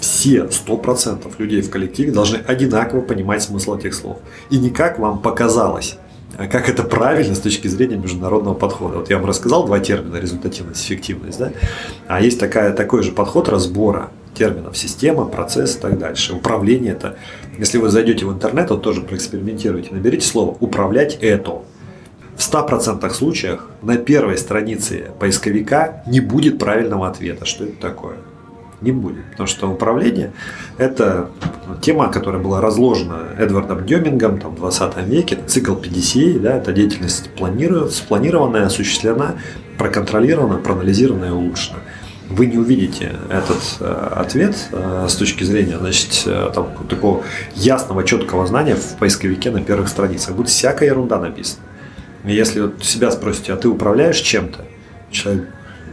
[0.00, 4.18] все 100% людей в коллективе должны одинаково понимать смысл этих слов.
[4.50, 5.98] И не как вам показалось,
[6.38, 8.98] а как это правильно с точки зрения международного подхода.
[8.98, 11.38] Вот я вам рассказал два термина– результативность, эффективность.
[11.38, 11.52] Да?
[12.06, 16.34] А есть такая, такой же подход разбора терминов– система, процесс и так дальше.
[16.34, 17.16] Управление– это,
[17.58, 21.62] если вы зайдете в интернет, то тоже проэкспериментируйте, наберите слово «управлять это».
[22.36, 28.16] В 100% случаях на первой странице поисковика не будет правильного ответа, что это такое
[28.86, 29.24] не будет.
[29.32, 30.32] Потому что управление–
[30.78, 31.30] это
[31.82, 37.30] тема, которая была разложена Эдвардом Демингом там, в 20 веке, цикл PDCA, да, это деятельность
[37.90, 39.34] спланированная, осуществлена,
[39.78, 41.78] проконтролирована, проанализирована и улучшена.
[42.28, 47.22] Вы не увидите этот э, ответ э, с точки зрения значит, э, там, такого
[47.54, 50.34] ясного, четкого знания в поисковике на первых страницах.
[50.34, 51.62] Будет всякая ерунда написана.
[52.24, 54.64] Если вот себя спросите, а ты управляешь чем-то,
[55.12, 55.48] человек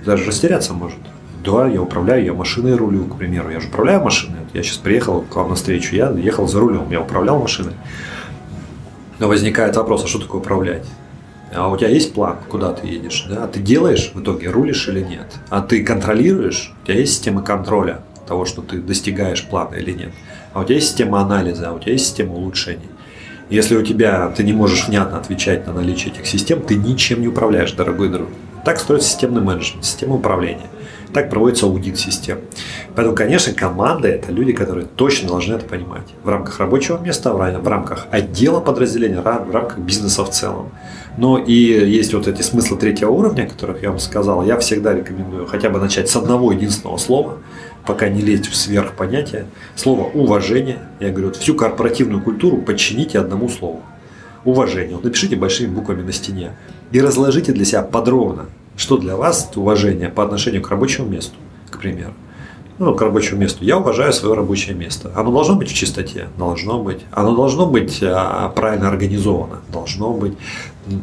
[0.05, 0.97] даже растеряться может.
[1.43, 3.49] Да, я управляю, я машиной рулю, к примеру.
[3.49, 4.39] Я же управляю машиной.
[4.53, 7.73] Я сейчас приехал к вам на встречу, я ехал за рулем, я управлял машиной.
[9.19, 10.85] Но возникает вопрос, а что такое управлять?
[11.53, 13.25] А у тебя есть план, куда ты едешь?
[13.29, 13.47] Да?
[13.47, 15.33] Ты делаешь в итоге, рулишь или нет?
[15.49, 16.73] А ты контролируешь?
[16.81, 20.11] У тебя есть система контроля того, что ты достигаешь плана или нет?
[20.53, 22.89] А у тебя есть система анализа, а у тебя есть система улучшений?
[23.49, 27.27] Если у тебя ты не можешь внятно отвечать на наличие этих систем, ты ничем не
[27.27, 28.29] управляешь, дорогой друг.
[28.63, 30.69] Так строится системный менеджмент, система управления.
[31.13, 32.39] Так проводится аудит систем.
[32.95, 36.07] Поэтому, конечно, команда– это люди, которые точно должны это понимать.
[36.23, 40.71] В рамках рабочего места, в рамках отдела подразделения, в рамках бизнеса в целом.
[41.17, 44.43] Но и есть вот эти смыслы третьего уровня, о которых я вам сказал.
[44.43, 47.37] Я всегда рекомендую хотя бы начать с одного единственного слова,
[47.85, 49.45] пока не лезть в сверхпонятие.
[49.75, 50.79] Слово «уважение».
[50.99, 53.83] Я говорю, вот всю корпоративную культуру подчините одному слову.
[54.45, 54.95] Уважение.
[54.95, 56.53] Вот напишите большими буквами на стене
[56.91, 61.35] и разложите для себя подробно, что для вас уважение по отношению к рабочему месту,
[61.69, 62.13] к примеру?
[62.79, 63.63] Ну, к рабочему месту.
[63.63, 65.11] Я уважаю свое рабочее место.
[65.15, 66.27] Оно должно быть в чистоте?
[66.37, 67.01] Должно быть.
[67.11, 69.61] Оно должно быть а, правильно организовано?
[69.71, 70.33] Должно быть.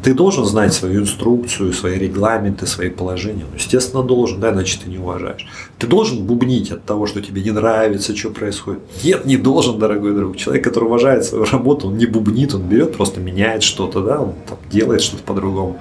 [0.03, 3.45] Ты должен знать свою инструкцию, свои регламенты, свои положения.
[3.49, 5.47] Ну, естественно, должен, да, иначе ты не уважаешь.
[5.79, 8.81] Ты должен бубнить от того, что тебе не нравится, что происходит.
[9.03, 10.35] Нет, не должен, дорогой друг.
[10.35, 14.33] Человек, который уважает свою работу, он не бубнит, он берет, просто меняет что-то, да, он
[14.47, 15.79] там, делает что-то по-другому.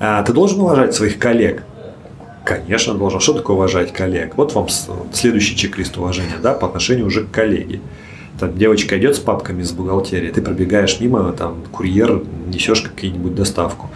[0.00, 1.64] А, ты должен уважать своих коллег.
[2.44, 3.20] Конечно, должен.
[3.20, 4.36] Что такое уважать коллег?
[4.36, 4.68] Вот вам
[5.12, 7.80] следующий чек-лист уважения да, по отношению уже к коллеге.
[8.38, 13.90] Там девочка идет с папками из бухгалтерии, ты пробегаешь мимо, там курьер, несешь какую-нибудь доставку.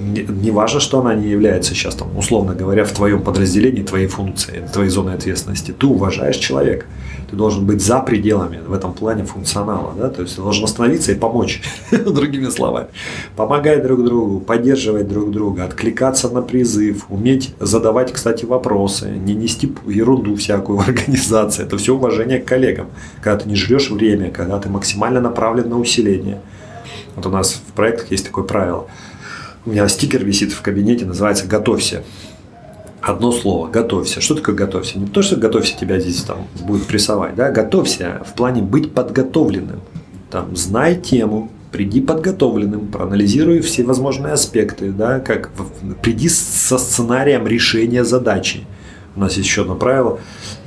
[0.00, 4.06] Не, не важно, что она не является сейчас, там, условно говоря, в твоем подразделении, твоей
[4.06, 5.72] функции, твоей зоны ответственности.
[5.72, 6.86] Ты уважаешь человека
[7.30, 11.12] ты должен быть за пределами в этом плане функционала, да, то есть ты должен остановиться
[11.12, 12.88] и помочь, другими словами.
[13.36, 19.72] Помогать друг другу, поддерживать друг друга, откликаться на призыв, уметь задавать, кстати, вопросы, не нести
[19.86, 21.62] ерунду всякую в организации.
[21.62, 22.88] Это все уважение к коллегам,
[23.22, 26.40] когда ты не жрешь время, когда ты максимально направлен на усиление.
[27.14, 28.86] Вот у нас в проектах есть такое правило.
[29.66, 32.02] У меня стикер висит в кабинете, называется «Готовься»
[33.02, 34.20] одно слово– готовься.
[34.20, 34.98] Что такое готовься?
[34.98, 39.80] Не то, что готовься тебя здесь там будет прессовать, да, готовься в плане быть подготовленным.
[40.30, 45.50] Там, знай тему, приди подготовленным, проанализируй все возможные аспекты, да, как
[46.02, 48.66] приди со сценарием решения задачи.
[49.16, 50.20] У нас есть еще одно правило,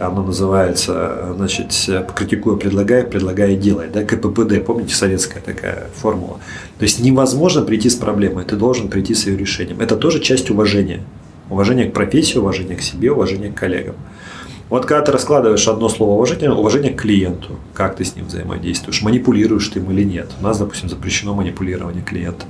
[0.07, 1.73] оно называется, значит,
[2.15, 6.39] критикуя, предлагая, предлагая, делай, да, КППД, помните, советская такая формула.
[6.77, 9.81] То есть невозможно прийти с проблемой, ты должен прийти с ее решением.
[9.81, 11.01] Это тоже часть уважения.
[11.49, 13.95] Уважение к профессии, уважение к себе, уважение к коллегам.
[14.69, 19.01] Вот когда ты раскладываешь одно слово уважение, уважение к клиенту, как ты с ним взаимодействуешь,
[19.01, 20.31] манипулируешь ты им или нет.
[20.39, 22.49] У нас, допустим, запрещено манипулирование клиентом.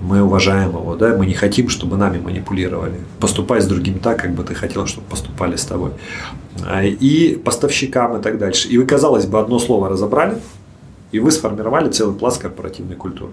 [0.00, 3.00] Мы уважаем его, да, мы не хотим, чтобы нами манипулировали.
[3.18, 5.90] Поступай с другим так, как бы ты хотел, чтобы поступали с тобой.
[6.64, 8.68] А, и поставщикам и так дальше.
[8.68, 10.38] И вы, казалось бы, одно слово разобрали,
[11.10, 13.32] и вы сформировали целый пласт корпоративной культуры.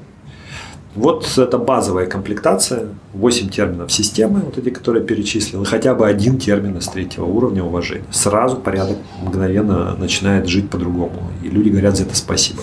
[0.96, 6.08] Вот это базовая комплектация, 8 терминов системы, вот эти, которые я перечислил, и хотя бы
[6.08, 8.06] один термин из третьего уровня уважения.
[8.12, 12.62] Сразу порядок мгновенно начинает жить по-другому, и люди говорят за это спасибо.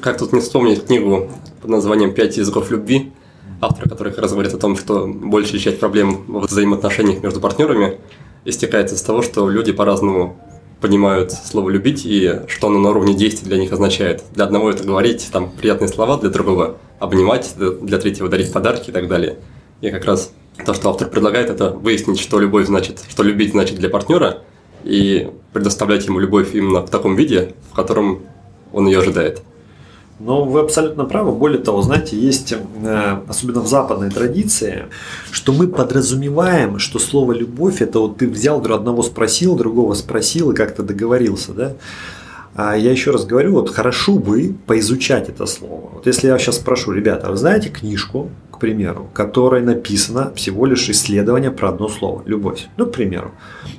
[0.00, 1.28] Как тут не вспомнить книгу
[1.60, 3.12] под названием «Пять языков любви»,
[3.60, 7.98] автор который как раз говорит о том, что большая часть проблем в взаимоотношениях между партнерами
[8.46, 10.38] истекает из того, что люди по-разному
[10.80, 14.22] понимают слово «любить» и что оно на уровне действий для них означает.
[14.32, 18.92] Для одного это говорить там приятные слова, для другого обнимать, для третьего дарить подарки и
[18.92, 19.36] так далее.
[19.80, 20.32] И как раз
[20.64, 24.42] то, что автор предлагает, это выяснить, что любовь значит, что любить значит для партнера,
[24.84, 28.22] и предоставлять ему любовь именно в таком виде, в котором
[28.72, 29.42] он ее ожидает.
[30.20, 31.32] Но вы абсолютно правы.
[31.32, 34.86] Более того, знаете, есть, э, особенно в западной традиции,
[35.30, 40.56] что мы подразумеваем, что слово «любовь»– это вот ты взял, одного спросил, другого спросил и
[40.56, 41.72] как-то договорился, да?
[42.54, 45.90] А я еще раз говорю, вот хорошо бы поизучать это слово.
[45.94, 50.66] Вот если я сейчас спрошу, ребята, а вы знаете книжку, к примеру, которой написано всего
[50.66, 52.66] лишь исследование про одно слово– любовь.
[52.76, 53.30] Ну, к примеру,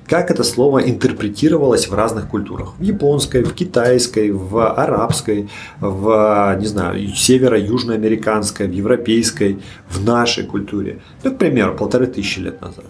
[0.08, 2.76] как это слово интерпретировалось в разных культурах.
[2.80, 5.50] В японской, в китайской, в арабской,
[5.82, 9.58] в, не знаю, северо-южноамериканской, в европейской,
[9.90, 11.00] в нашей культуре.
[11.24, 12.86] Ну, к примеру, полторы тысячи лет назад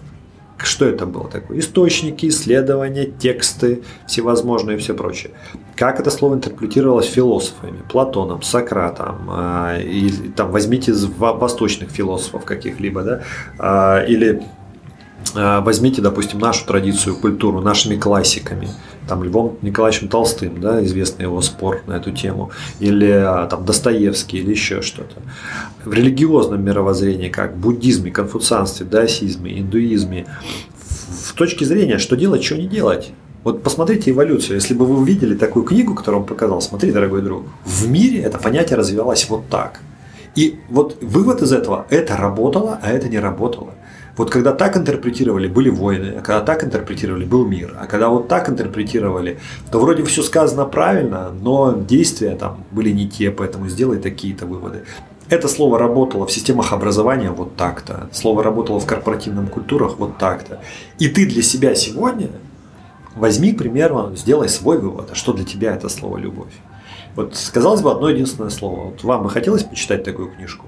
[0.66, 1.58] что это было такое?
[1.58, 5.32] Источники, исследования, тексты, всевозможные и все прочее.
[5.76, 7.82] Как это слово интерпретировалось философами?
[7.90, 13.22] Платоном, Сократом, э, и, там возьмите восточных философов каких-либо, да,
[13.58, 14.42] э, или
[15.34, 18.68] возьмите, допустим, нашу традицию, культуру, нашими классиками,
[19.08, 24.50] там Львом Николаевичем Толстым, да, известный его спор на эту тему, или там Достоевский, или
[24.50, 25.16] еще что-то.
[25.84, 30.26] В религиозном мировоззрении, как буддизме, конфуцианстве, даосизме, индуизме,
[31.24, 33.10] в точке зрения, что делать, что не делать.
[33.42, 34.56] Вот посмотрите эволюцию.
[34.56, 38.38] Если бы вы увидели такую книгу, которую он показал, смотри, дорогой друг, в мире это
[38.38, 39.80] понятие развивалось вот так.
[40.36, 43.74] И вот вывод из этого, это работало, а это не работало.
[44.20, 47.74] Вот когда так интерпретировали, были войны, а когда так интерпретировали, был мир.
[47.80, 49.38] А когда вот так интерпретировали,
[49.72, 54.84] то вроде все сказано правильно, но действия там были не те, поэтому сделай такие-то выводы.
[55.30, 58.10] Это слово работало в системах образования вот так-то.
[58.12, 60.60] Слово работало в корпоративных культурах вот так-то.
[60.98, 62.28] И ты для себя сегодня
[63.16, 65.08] возьми, к примеру, сделай свой вывод.
[65.12, 66.52] А что для тебя это слово «любовь»?
[67.16, 68.90] Вот казалось бы одно единственное слово.
[68.90, 70.66] Вот вам бы хотелось почитать такую книжку?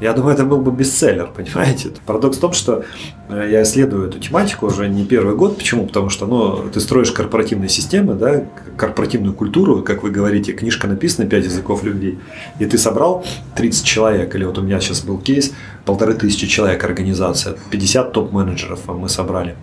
[0.00, 1.90] Я думаю, это был бы бестселлер, понимаете?
[2.06, 2.84] Парадокс в том, что
[3.28, 5.58] э, я исследую эту тематику уже не первый год.
[5.58, 5.86] Почему?
[5.86, 8.44] Потому что ну, ты строишь корпоративные системы, да,
[8.76, 12.18] корпоративную культуру, как вы говорите, книжка написана «Пять языков любви»,
[12.60, 13.24] и ты собрал
[13.56, 15.52] 30 человек, или вот у меня сейчас был кейс,
[15.84, 19.56] полторы тысячи человек организация, 50 топ-менеджеров мы собрали.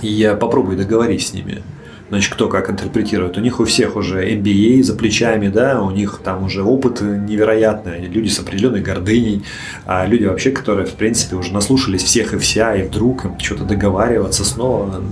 [0.00, 1.62] И я попробую договорить с ними
[2.10, 3.38] значит, кто как интерпретирует.
[3.38, 8.00] У них у всех уже MBA за плечами, да, у них там уже опыт невероятный,
[8.00, 9.44] люди с определенной гордыней,
[9.86, 13.64] а люди вообще, которые, в принципе, уже наслушались всех и вся, и вдруг им что-то
[13.64, 15.02] договариваться снова,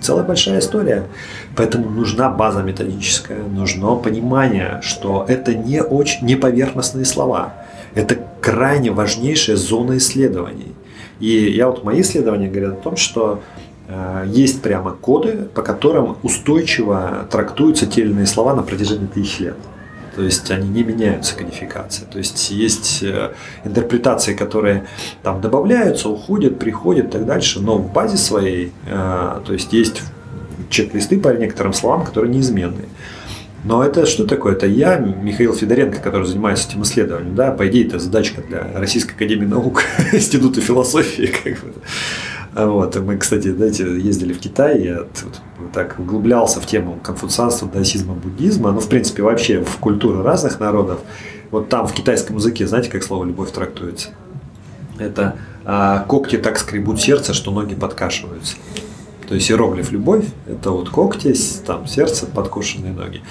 [0.00, 1.04] целая большая история.
[1.54, 7.54] Поэтому нужна база методическая, нужно понимание, что это не очень не поверхностные слова,
[7.94, 10.74] это крайне важнейшая зона исследований.
[11.20, 13.42] И я вот мои исследования говорят о том, что
[14.26, 19.56] есть прямо коды, по которым устойчиво трактуются те или иные слова на протяжении тысяч лет.
[20.18, 22.04] То есть они не меняются кодификация.
[22.04, 24.84] То есть есть э, интерпретации, которые
[25.22, 30.02] там добавляются, уходят, приходят и так дальше, но в базе своей, э, то есть есть
[30.70, 32.88] чек-листы по некоторым словам, которые неизменные.
[33.62, 34.54] Но это что такое?
[34.54, 37.36] Это я, Михаил Федоренко, который занимается этим исследованием.
[37.36, 37.52] Да?
[37.52, 41.26] По идее, это задачка для Российской Академии Наук, Института философии.
[41.26, 41.74] Как бы.
[42.54, 42.96] Вот.
[42.96, 48.72] Мы, кстати, знаете, ездили в Китай, я вот, так углублялся в тему конфуцианства, даосизма, буддизма,
[48.72, 51.00] ну, в принципе, вообще в культуры разных народов.
[51.50, 54.08] Вот там в китайском языке, знаете, как слово «любовь» трактуется?
[54.98, 58.56] Это а, когти так скребут сердце, что ноги подкашиваются.
[59.28, 61.34] То есть иероглиф «любовь»– это вот когти,
[61.66, 63.22] там сердце, подкошенные ноги.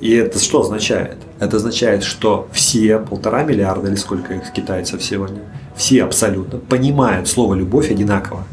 [0.00, 1.16] И это что означает?
[1.40, 5.40] Это означает, что все полтора миллиарда или сколько их китайцев сегодня,
[5.76, 8.44] все абсолютно понимают слово «любовь» одинаково.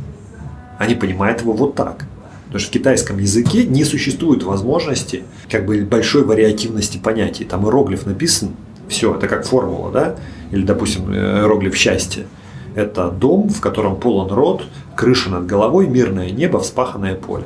[0.77, 2.05] Они понимают его вот так.
[2.45, 7.43] Потому что в китайском языке не существует возможности как бы большой вариативности понятий.
[7.43, 8.51] Там иероглиф написан,
[8.88, 10.15] все, это как формула, да?
[10.51, 12.25] Или, допустим, иероглиф счастья.
[12.75, 14.63] Это дом, в котором полон рот,
[14.95, 17.45] крыша над головой, мирное небо, вспаханное поле.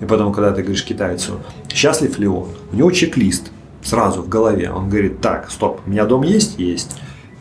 [0.00, 1.40] И потом, когда ты говоришь китайцу,
[1.72, 3.50] счастлив ли он, у него чек-лист
[3.82, 4.70] сразу в голове.
[4.70, 6.58] Он говорит, так, стоп, у меня дом есть?
[6.58, 6.90] Есть.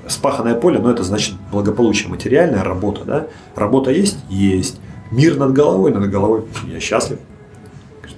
[0.08, 3.28] Спаханное поле, ну это значит благополучие материальная работа, да?
[3.56, 4.18] Работа есть?
[4.30, 4.80] Есть
[5.14, 7.20] мир над головой, над головой, я счастлив.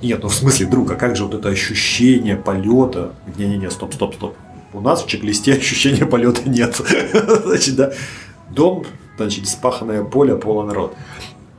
[0.01, 3.13] Нет, ну в смысле, друг, а как же вот это ощущение полета?
[3.38, 4.36] Не-не-не, стоп, стоп, стоп.
[4.74, 6.76] У нас в чек-листе ощущения полета нет.
[7.45, 7.93] Значит, да,
[8.49, 8.86] дом,
[9.17, 10.93] значит, спаханное поле, полон народ.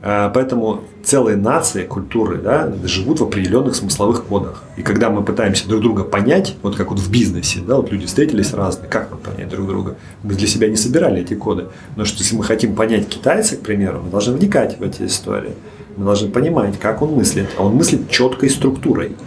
[0.09, 4.63] А, поэтому целые нации, культуры да, живут в определенных смысловых кодах.
[4.77, 8.05] И когда мы пытаемся друг друга понять, вот как вот в бизнесе, да, вот люди
[8.05, 9.97] встретились разные, как нам понять друг друга?
[10.23, 11.65] Мы для себя не собирали эти коды.
[11.97, 15.51] Но что если мы хотим понять китайца, к примеру, мы должны вникать в эти истории.
[15.97, 17.49] Мы должны понимать, как он мыслит.
[17.57, 19.17] А он мыслит четкой структурой,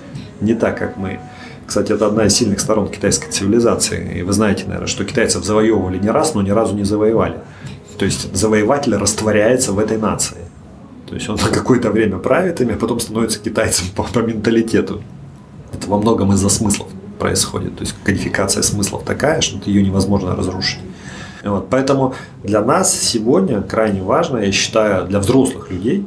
[0.40, 1.20] не так, как мы.
[1.66, 4.20] Кстати, это одна из сильных сторон китайской цивилизации.
[4.20, 7.36] И вы знаете, наверное, что китайцев завоевывали не раз, но ни разу не завоевали.
[7.98, 10.38] То есть завоеватель растворяется в этой нации.
[11.10, 15.02] То есть он на какое-то время правит ими, а потом становится китайцем по, по менталитету.
[15.72, 16.86] Это во многом из-за смыслов
[17.18, 17.74] происходит.
[17.74, 20.78] То есть кодификация смыслов такая, что ее невозможно разрушить.
[21.42, 21.66] Вот.
[21.68, 26.06] Поэтому для нас сегодня крайне важно, я считаю, для взрослых людей,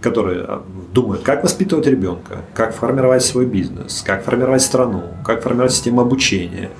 [0.00, 5.72] которые а, думают, как воспитывать ребенка, как формировать свой бизнес, как формировать страну, как формировать
[5.72, 6.70] систему обучения,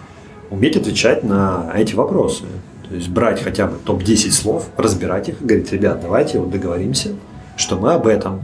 [0.51, 2.45] уметь отвечать на эти вопросы.
[2.89, 7.17] То есть брать хотя бы топ-10 слов, разбирать их говорить, ребят, давайте вот договоримся,
[7.57, 8.43] что мы об этом.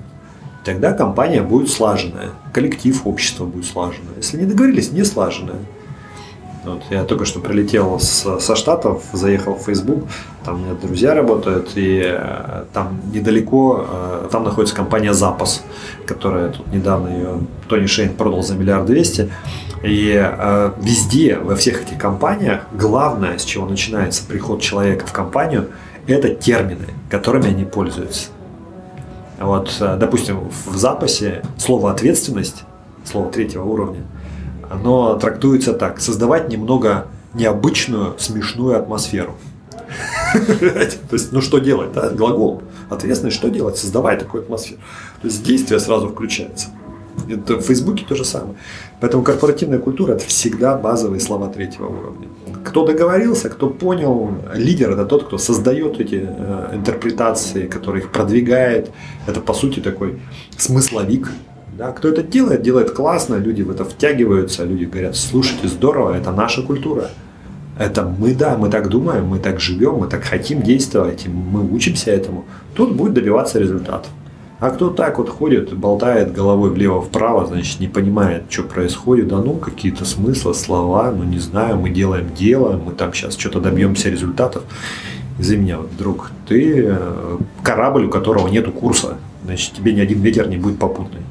[0.64, 4.16] Тогда компания будет слаженная, коллектив общества будет слаженное.
[4.16, 5.61] Если не договорились, не слаженное.
[6.64, 10.04] Вот, я только что прилетел с, со Штатов, заехал в Facebook,
[10.44, 15.64] там у меня друзья работают, и э, там недалеко, э, там находится компания Запас,
[16.06, 19.32] которая тут недавно ее Тони Шейн продал за миллиард двести.
[19.82, 25.68] И э, везде, во всех этих компаниях, главное, с чего начинается приход человека в компанию,
[26.06, 28.28] это термины, которыми они пользуются.
[29.41, 32.64] Вот, э, допустим, в запасе слово ответственность,
[33.05, 34.03] слово третьего уровня,
[34.70, 39.34] оно трактуется так: создавать немного необычную, смешную атмосферу.
[40.34, 42.62] То есть, ну что делать, да, глагол.
[42.91, 43.76] Ответственность, что делать?
[43.76, 44.80] Создавай такую атмосферу.
[45.22, 46.68] То есть действие сразу включается.
[47.28, 48.54] Это в Фейсбуке то же самое.
[49.00, 52.28] Поэтому корпоративная культура– это всегда базовые слова третьего уровня.
[52.64, 58.90] Кто договорился, кто понял, лидер– это тот, кто создает эти э, интерпретации, который их продвигает.
[59.26, 60.18] Это, по сути, такой
[60.56, 61.30] смысловик.
[61.78, 61.92] Да?
[61.92, 66.62] Кто это делает, делает классно, люди в это втягиваются, люди говорят, слушайте, здорово, это наша
[66.62, 67.11] культура.
[67.78, 72.11] Это мы, да, мы так думаем, мы так живем, мы так хотим действовать, мы учимся
[72.11, 72.44] этому.
[72.74, 74.06] Тут будет добиваться результата.
[74.61, 79.54] А кто так вот ходит, болтает головой влево-вправо, значит, не понимает, что происходит, да ну,
[79.54, 84.64] какие-то смыслы, слова, ну не знаю, мы делаем дело, мы там сейчас что-то добьемся результатов.
[85.38, 90.46] Извини меня, друг, ты э, корабль, у которого нету курса, значит, тебе ни один ветер
[90.46, 91.22] не будет попутный.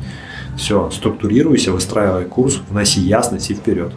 [0.57, 3.93] Все, структурируйся, выстраивай курс, вноси ясность и вперед.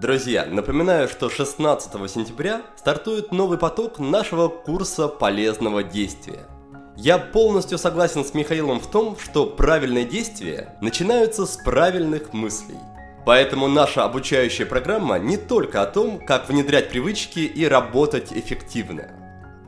[0.00, 6.46] Друзья, напоминаю, что 16 сентября стартует новый поток нашего курса полезного действия.
[6.96, 12.78] Я полностью согласен с Михаилом в том, что правильные действия начинаются с правильных мыслей.
[13.26, 19.10] Поэтому наша обучающая программа не только о том, как внедрять привычки и работать эффективно.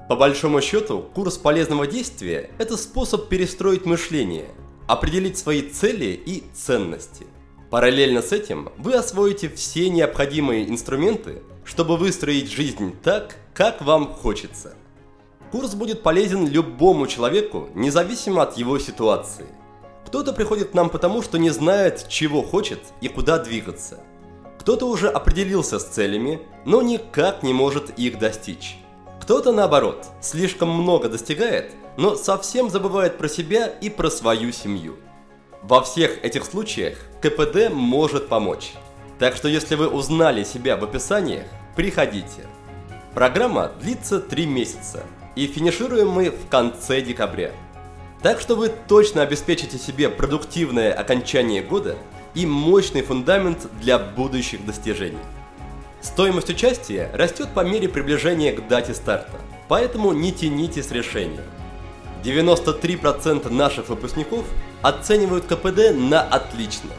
[0.09, 4.49] По большому счету, курс полезного действия– это способ перестроить мышление,
[4.89, 7.27] определить свои цели и ценности–
[7.73, 14.75] Параллельно с этим вы освоите все необходимые инструменты, чтобы выстроить жизнь так, как вам хочется.
[15.51, 19.47] Курс будет полезен любому человеку, независимо от его ситуации.
[20.07, 24.01] Кто-то приходит к нам потому, что не знает, чего хочет и куда двигаться.
[24.59, 28.77] Кто-то уже определился с целями, но никак не может их достичь.
[29.23, 34.97] Кто-то наоборот, слишком много достигает, но совсем забывает про себя и про свою семью.
[35.63, 38.73] Во всех этих случаях КПД может помочь.
[39.21, 41.47] Так что если вы узнали себя в описаниях,
[41.77, 42.47] приходите.
[43.15, 45.05] Программа длится 3 месяца
[45.37, 47.53] и финишируем мы в конце декабря.
[48.23, 51.97] Так что вы точно обеспечите себе продуктивное окончание года
[52.35, 55.19] и мощный фундамент для будущих достижений.
[56.01, 59.39] Стоимость участия растет по мере приближения к дате старта,
[59.69, 61.45] поэтому не тяните с решением.
[62.25, 64.45] 93% наших выпускников
[64.83, 66.91] оценивают КПД на отлично.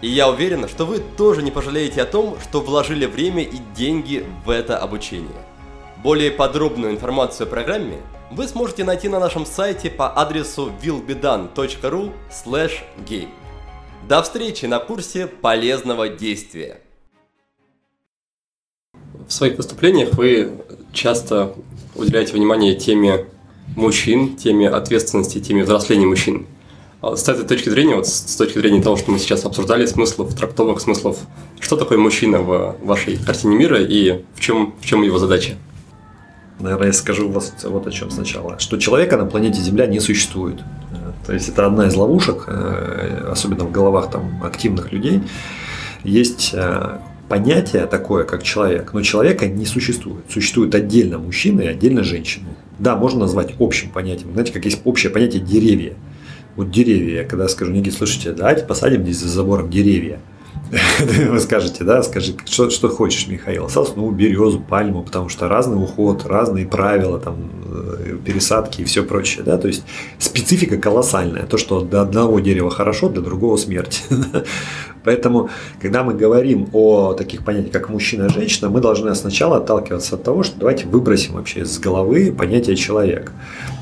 [0.00, 4.24] И я уверен, что вы тоже не пожалеете о том, что вложили время и деньги
[4.44, 5.28] в это обучение.
[6.02, 7.98] Более подробную информацию о программе
[8.30, 12.12] вы сможете найти на нашем сайте по адресу willbedone.ru
[13.06, 13.28] game.
[14.08, 16.80] До встречи на курсе полезного действия.
[19.26, 20.52] В своих выступлениях вы
[20.92, 21.54] часто
[21.94, 23.26] уделяете внимание теме
[23.76, 26.46] мужчин, теме ответственности, теме взросления мужчин.
[27.00, 30.34] А с этой точки зрения, вот с точки зрения того, что мы сейчас обсуждали, смыслов,
[30.34, 31.18] трактовок, смыслов,
[31.60, 35.54] что такое мужчина в вашей картине мира и в чем, в чем его задача?
[36.58, 38.58] Наверное, я скажу вот, вот о чем сначала.
[38.58, 40.60] Что человека на планете Земля не существует.
[41.24, 45.22] То есть это одна из ловушек, э, особенно в головах там, активных людей.
[46.02, 50.24] есть э, понятие такое, как человек, но человека не существует.
[50.30, 52.48] Существует отдельно мужчина и отдельно женщина.
[52.80, 54.32] Да, можно назвать общим понятием.
[54.32, 55.94] Знаете, как есть общее понятие деревья.
[56.58, 60.18] Вот деревья, я когда скажу, Никит, слушайте, давайте посадим здесь за забором деревья.
[61.28, 66.26] Вы скажете, да, скажи, что, что хочешь, Михаил, сосну, березу, пальму, потому что разный уход,
[66.26, 69.84] разные правила, там, э, пересадки и все прочее, да, то есть
[70.18, 74.02] специфика колоссальная, то, что для одного дерева хорошо, для другого смерть.
[75.08, 75.48] Поэтому,
[75.80, 80.22] когда мы говорим о таких понятиях, как мужчина и женщина, мы должны сначала отталкиваться от
[80.22, 83.32] того, что давайте выбросим вообще из головы понятие человек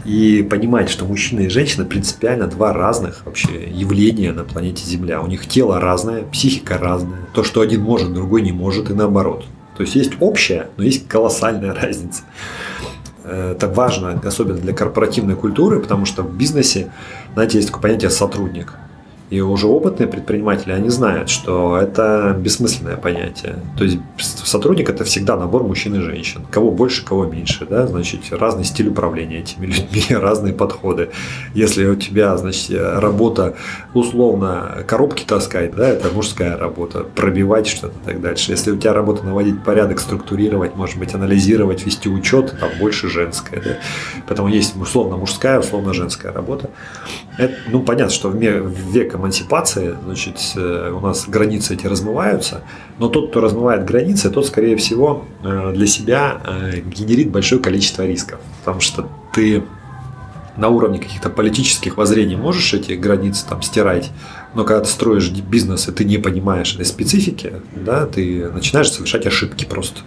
[0.05, 5.21] и понимать, что мужчина и женщина принципиально два разных вообще явления на планете Земля.
[5.21, 7.27] У них тело разное, психика разная.
[7.35, 9.47] То, что один может, другой не может, и наоборот.
[9.77, 12.23] То есть есть общая, но есть колоссальная разница.
[13.25, 16.93] Это важно, особенно для корпоративной культуры, потому что в бизнесе,
[17.35, 18.75] знаете, есть такое понятие сотрудник.
[19.29, 23.57] И уже опытные предприниматели, они знают, что это бессмысленное понятие.
[23.77, 26.47] То есть сотрудник это всегда набор мужчин и женщин.
[26.49, 27.67] Кого больше, кого меньше.
[27.69, 27.89] Да?
[27.89, 31.11] Значит, разный стиль управления этими людьми, разные подходы.
[31.55, 33.57] Если у тебя, значит, работа
[33.95, 38.53] условно коробки таскать, да, это мужская работа, пробивать что-то и так дальше.
[38.53, 43.61] Если у тебя работа наводить порядок, структурировать, может быть, анализировать, вести учет, там больше женская.
[43.61, 43.71] Да?
[44.29, 46.71] Поэтому есть условно мужская, условно женская работа.
[47.39, 52.63] Это, ну, понятно, что в век эмансипации, значит, э, у нас границы эти размываются,
[52.99, 58.07] но тот, кто размывает границы, тот, скорее всего, э, для себя э, генерит большое количество
[58.07, 59.63] рисков, потому что ты
[60.57, 64.11] на уровне каких-то политических воззрений можешь эти границы там стирать,
[64.55, 69.27] но когда ты строишь бизнес и ты не понимаешь этой специфики, да, ты начинаешь совершать
[69.27, 70.01] ошибки просто.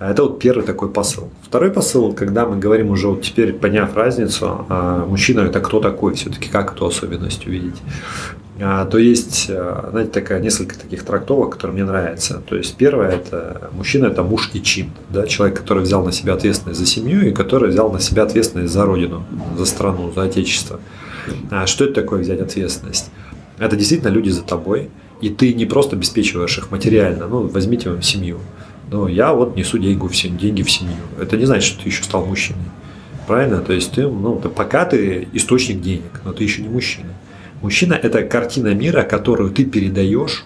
[0.00, 1.28] Это вот первый такой посыл.
[1.42, 6.14] Второй посыл, когда мы говорим уже вот теперь, поняв разницу, а, мужчина это кто такой,
[6.14, 7.76] все-таки как эту особенность увидеть,
[8.58, 12.42] то есть, а, знаете, такая несколько таких трактовок, которые мне нравятся.
[12.48, 16.34] То есть, первое это мужчина это муж и чин, да, человек, который взял на себя
[16.34, 19.24] ответственность за семью и который взял на себя ответственность за родину,
[19.56, 20.80] за страну, за отечество.
[21.50, 23.10] А что это такое взять ответственность?
[23.58, 24.90] Это действительно люди за тобой,
[25.20, 28.40] и ты не просто обеспечиваешь их материально, ну, возьмите вам семью,
[28.90, 30.96] но я вот несу деньги в, семью, деньги в семью.
[31.20, 32.60] Это не значит, что ты еще стал мужчиной.
[33.26, 33.60] Правильно?
[33.60, 37.10] То есть ты, ну, ты, пока ты источник денег, но ты еще не мужчина.
[37.62, 40.44] Мужчина– это картина мира, которую ты передаешь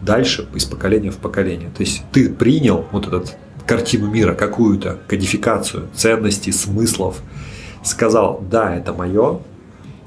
[0.00, 1.70] дальше из поколения в поколение.
[1.76, 3.24] То есть ты принял вот эту
[3.66, 7.22] картину мира, какую-то кодификацию ценностей, смыслов,
[7.82, 9.40] сказал, да, это мое,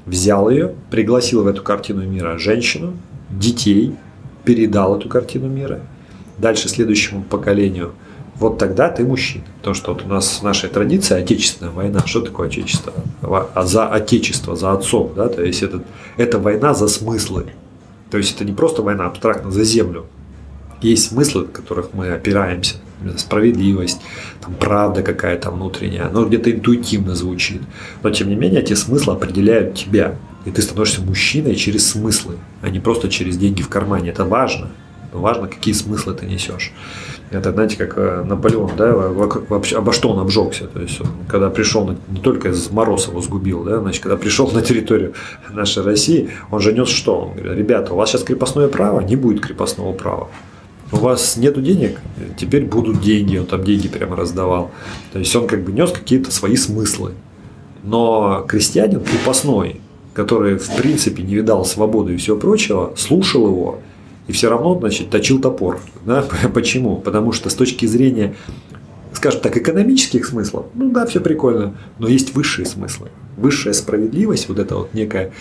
[0.06, 2.94] взял ее, пригласил в эту картину мира женщину,
[3.30, 3.94] детей,
[4.44, 5.80] передал эту картину мира–
[6.38, 7.92] дальше следующему поколению,
[8.38, 9.44] вот тогда ты мужчина.
[9.58, 12.00] Потому что вот у нас в нашей традиции отечественная война.
[12.06, 12.92] Что такое отечество?
[13.22, 15.14] А за отечество, за отцов.
[15.14, 15.28] Да?
[15.28, 15.82] То есть это,
[16.16, 17.46] это война за смыслы.
[18.10, 20.06] То есть это не просто война абстрактно за землю.
[20.80, 22.76] Есть смыслы, в которых мы опираемся.
[23.16, 24.00] Справедливость,
[24.40, 26.06] там, правда какая-то внутренняя.
[26.06, 27.62] Оно где-то интуитивно звучит.
[28.02, 30.16] Но тем не менее эти смыслы определяют тебя.
[30.44, 34.10] И ты становишься мужчиной через смыслы, а не просто через деньги в кармане.
[34.10, 34.70] Это важно.
[35.12, 36.72] Но важно, какие смыслы ты несешь.
[37.30, 40.66] Это, знаете, как э, Наполеон, да, вообще, обо что он обжегся.
[40.66, 44.50] То есть, он, когда пришел, не только из мороз его сгубил, да, значит, когда пришел
[44.52, 45.12] на территорию
[45.50, 47.20] нашей России, он же нес что?
[47.20, 50.28] Он говорит, ребята, у вас сейчас крепостное право, не будет крепостного права.
[50.90, 51.98] У вас нету денег,
[52.38, 54.70] теперь будут деньги, он там деньги прямо раздавал.
[55.12, 57.12] То есть он как бы нес какие-то свои смыслы.
[57.82, 59.82] Но крестьянин крепостной,
[60.14, 63.80] который в принципе не видал свободы и всего прочего, слушал его
[64.28, 65.80] и все равно, значит, точил топор.
[66.04, 66.24] Да?
[66.54, 66.96] Почему?
[66.96, 68.34] Потому что с точки зрения,
[69.12, 73.08] скажем так, экономических смыслов, ну да, все прикольно, но есть высшие смыслы.
[73.36, 75.32] Высшая справедливость, вот эта вот некая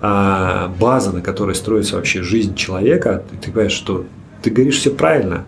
[0.00, 4.04] а, база, на которой строится вообще жизнь человека, ты, ты понимаешь, что
[4.42, 5.44] ты говоришь все правильно,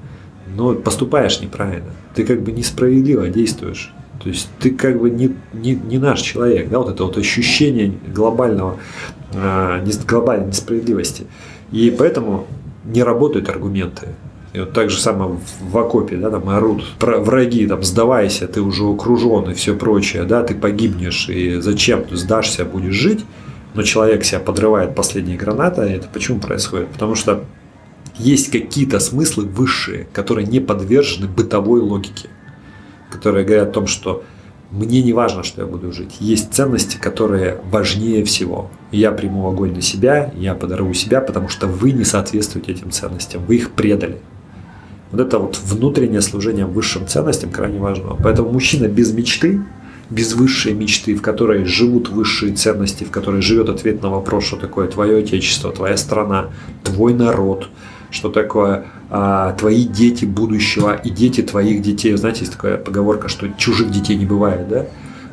[0.56, 1.92] но поступаешь неправильно.
[2.14, 3.92] Ты как бы несправедливо действуешь.
[4.20, 7.92] То есть ты как бы не, не, не наш человек, да, вот это вот ощущение
[8.12, 8.78] глобального,
[9.32, 11.26] э, глобальной несправедливости.
[11.70, 12.48] И поэтому
[12.88, 14.08] не работают аргументы.
[14.54, 18.84] И вот так же самое в окопе, да, там орут враги, там, сдавайся, ты уже
[18.84, 23.24] окружен и все прочее, да, ты погибнешь, и зачем ты сдашься, будешь жить,
[23.74, 26.88] но человек себя подрывает последние гранаты, это почему происходит?
[26.88, 27.44] Потому что
[28.16, 32.28] есть какие-то смыслы высшие, которые не подвержены бытовой логике,
[33.10, 34.24] которые говорят о том, что
[34.70, 36.16] мне не важно, что я буду жить.
[36.20, 38.70] Есть ценности, которые важнее всего.
[38.92, 43.44] Я приму огонь на себя, я подорву себя, потому что вы не соответствуете этим ценностям,
[43.46, 44.18] вы их предали.
[45.10, 48.14] Вот это вот внутреннее служение высшим ценностям крайне важно.
[48.22, 49.62] Поэтому мужчина без мечты,
[50.10, 54.56] без высшей мечты, в которой живут высшие ценности, в которой живет ответ на вопрос, что
[54.56, 56.50] такое твое отечество, твоя страна,
[56.84, 57.68] твой народ,
[58.10, 62.14] что такое а, твои дети будущего и дети твоих детей.
[62.16, 64.86] Знаете, есть такая поговорка, что чужих детей не бывает, да?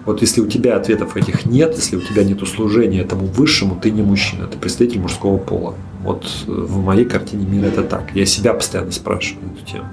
[0.05, 3.89] Вот если у тебя ответов этих нет, если у тебя нет служения этому высшему, ты
[3.89, 5.73] не мужчина, ты представитель мужского пола.
[6.03, 8.15] Вот в моей картине мира это так.
[8.15, 9.87] Я себя постоянно спрашиваю эту тему.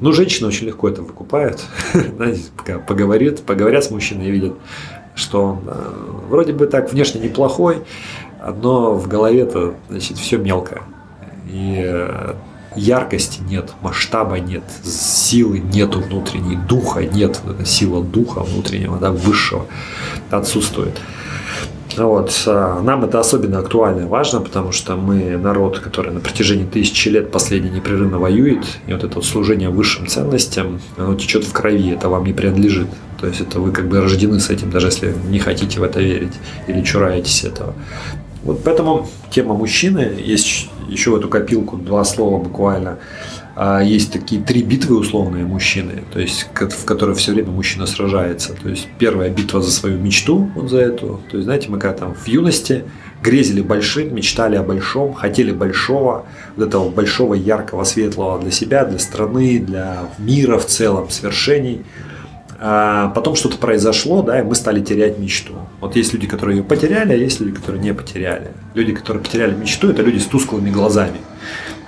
[0.00, 1.64] Ну, женщины очень легко это выкупают.
[2.16, 2.42] Знаете,
[2.86, 4.54] поговорят, поговорят с мужчиной и видят,
[5.14, 5.92] что он э,
[6.28, 7.78] вроде бы так внешне неплохой,
[8.62, 10.82] но в голове-то, значит, все мелкое.
[11.52, 12.32] И э,
[12.76, 19.66] яркости нет, масштаба нет, силы нету внутренней, духа нет, сила духа внутреннего, да, высшего
[20.30, 20.98] отсутствует.
[21.96, 22.32] Вот.
[22.46, 27.08] А, нам это особенно актуально и важно, потому что мы народ, который на протяжении тысячи
[27.08, 31.90] лет последний непрерывно воюет, и вот это вот служение высшим ценностям, оно течет в крови,
[31.90, 32.88] это вам не принадлежит.
[33.20, 36.00] То есть это вы как бы рождены с этим, даже если не хотите в это
[36.00, 36.32] верить
[36.66, 37.74] или чураетесь этого.
[38.44, 42.98] Вот поэтому тема мужчины, есть еще в эту копилку два слова буквально–
[43.54, 48.54] а есть такие три битвы условные мужчины, то есть в которых все время мужчина сражается.
[48.54, 51.20] То есть первая битва за свою мечту, вот за эту.
[51.30, 52.84] То есть, знаете, мы когда там в юности
[53.22, 56.24] грезили большим, мечтали о большом, хотели большого,
[56.56, 61.82] вот этого большого, яркого, светлого для себя, для страны, для мира в целом, свершений.
[62.64, 65.54] А потом что-то произошло, да, и мы стали терять мечту.
[65.80, 68.52] Вот есть люди, которые ее потеряли, а есть люди, которые не потеряли.
[68.74, 71.18] Люди, которые потеряли мечту, это люди с тусклыми глазами.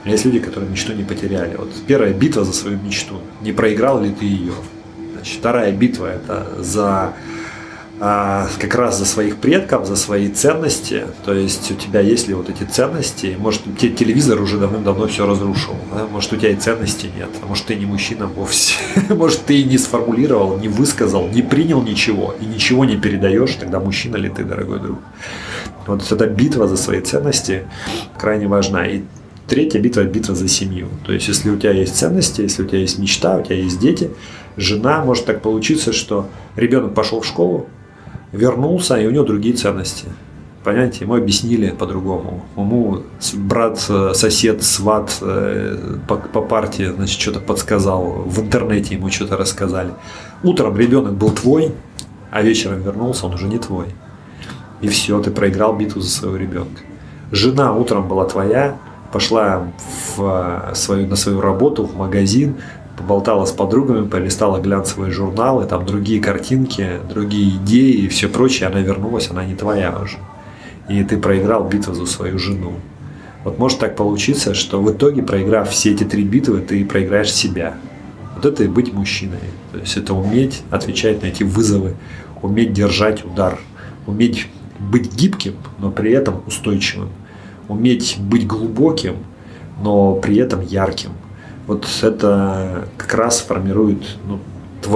[0.03, 1.55] А есть люди, которые мечту не потеряли.
[1.55, 3.21] Вот первая битва за свою мечту.
[3.41, 4.53] Не проиграл ли ты ее?
[5.13, 7.13] Значит, вторая битва это за
[8.05, 11.07] как раз за своих предков, за свои ценности.
[11.25, 13.35] То есть у тебя есть ли вот эти ценности?
[13.39, 15.75] Может, телевизор уже давным-давно все разрушил.
[15.91, 16.07] Да?
[16.07, 17.31] Может, у тебя и ценностей нет.
[17.43, 18.75] А может, ты не мужчина вовсе.
[19.09, 23.55] может, ты не сформулировал, не высказал, не принял ничего и ничего не передаешь.
[23.55, 24.99] Тогда мужчина ли ты, дорогой друг?
[25.87, 27.65] Вот эта битва за свои ценности
[28.19, 28.87] крайне важна.
[28.87, 29.03] И
[29.47, 30.89] Третья битва– битва за семью.
[31.05, 33.79] То есть, если у тебя есть ценности, если у тебя есть мечта, у тебя есть
[33.79, 34.11] дети,
[34.57, 37.69] жена, может так получиться, что ребенок пошел в школу,
[38.35, 40.07] вернулся, и у него другие ценности.
[40.65, 42.43] Понимаете, ему объяснили по-другому.
[42.57, 43.03] Ему
[43.35, 48.25] брат, сосед, сват э, по, по партии, значит, что-то подсказал.
[48.27, 49.91] В интернете ему что-то рассказали.
[50.43, 51.73] Утром ребенок был твой,
[52.31, 53.87] а вечером вернулся, он уже не твой.
[54.81, 56.83] И все, ты проиграл битву за своего ребенка.
[57.31, 58.77] Жена утром была твоя,
[59.13, 59.69] пошла
[60.17, 62.57] в свою, на свою работу, в магазин,
[62.97, 68.81] поболтала с подругами, полистала глянцевые журналы, там другие картинки, другие идеи и все прочее, она
[68.81, 70.19] вернулась, она не твоя уже.
[70.89, 72.75] И ты проиграл битву за свою жену.
[73.43, 77.75] Вот может так получиться, что в итоге, проиграв все эти три битвы, ты проиграешь себя.
[78.35, 79.39] Вот это и быть мужчиной.
[79.73, 81.95] То есть это уметь отвечать на эти вызовы,
[82.43, 83.59] уметь держать удар,
[84.07, 87.11] уметь быть гибким, но при этом устойчивым
[87.69, 89.17] уметь быть глубоким,
[89.83, 91.11] но при этом ярким.
[91.67, 94.41] Вот это как раз формирует ну,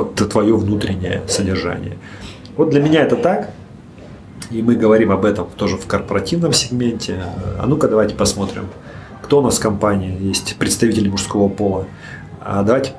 [0.05, 1.97] твое внутреннее содержание.
[2.57, 3.51] Вот для меня это так.
[4.51, 7.23] И мы говорим об этом тоже в корпоративном сегменте.
[7.59, 8.67] А ну-ка давайте посмотрим,
[9.23, 11.87] кто у нас в компании есть представители мужского пола.
[12.41, 12.93] А давайте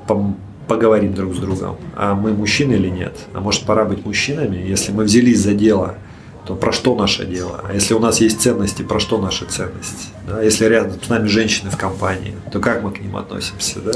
[0.67, 1.78] поговорим друг с другом.
[1.95, 3.13] А мы мужчины или нет?
[3.34, 5.95] А может пора быть мужчинами, если мы взялись за дело–
[6.50, 7.62] то про что наше дело?
[7.64, 10.08] А если у нас есть ценности, про что наши ценности?
[10.28, 10.41] Да?
[10.41, 13.80] Если рядом с нами женщины в компании, то как мы к ним относимся?
[13.80, 13.91] Да?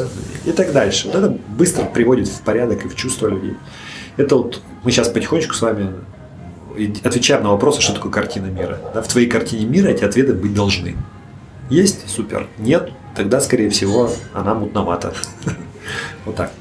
[0.46, 1.08] И так дальше.
[1.08, 3.56] Вот это быстро приводит в порядок и в чувство людей.
[4.18, 5.96] Это вот мы сейчас потихонечку с вами
[7.04, 8.78] отвечаем на вопросы, что такое картина мира.
[8.94, 9.02] Да?
[9.02, 10.96] В твоей картине мира эти ответы быть должны.
[11.72, 12.08] Есть?
[12.08, 12.50] Супер.
[12.60, 12.92] Нет?
[13.16, 15.16] Тогда, скорее всего, она мутновата.
[16.26, 16.52] Вот так.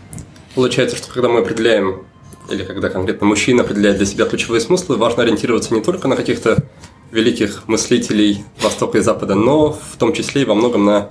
[0.55, 2.03] Получается, что когда мы определяем
[2.51, 6.65] или когда конкретно мужчина определяет для себя ключевые смыслы, важно ориентироваться не только на каких-то
[7.11, 11.11] великих мыслителей Востока и Запада, но в том числе и во многом на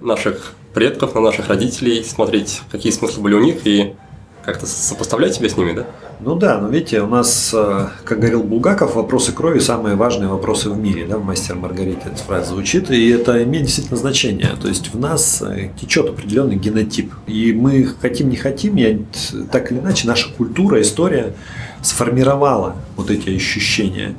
[0.00, 3.94] наших предков, на наших родителей, смотреть, какие смыслы были у них и
[4.44, 5.86] как-то сопоставлять себя с ними, да?
[6.20, 10.70] Ну да, но видите, у нас, э, как говорил Булгаков, вопросы крови самые важные вопросы
[10.70, 14.50] в мире, да, в «Мастер Маргарите» эта фраза звучит, и это имеет действительно значение.
[14.60, 18.98] То есть в нас э, течет определенный генотип, и мы хотим не хотим, я,
[19.50, 21.34] так или иначе, наша культура, история
[21.82, 24.14] сформировала вот эти ощущения.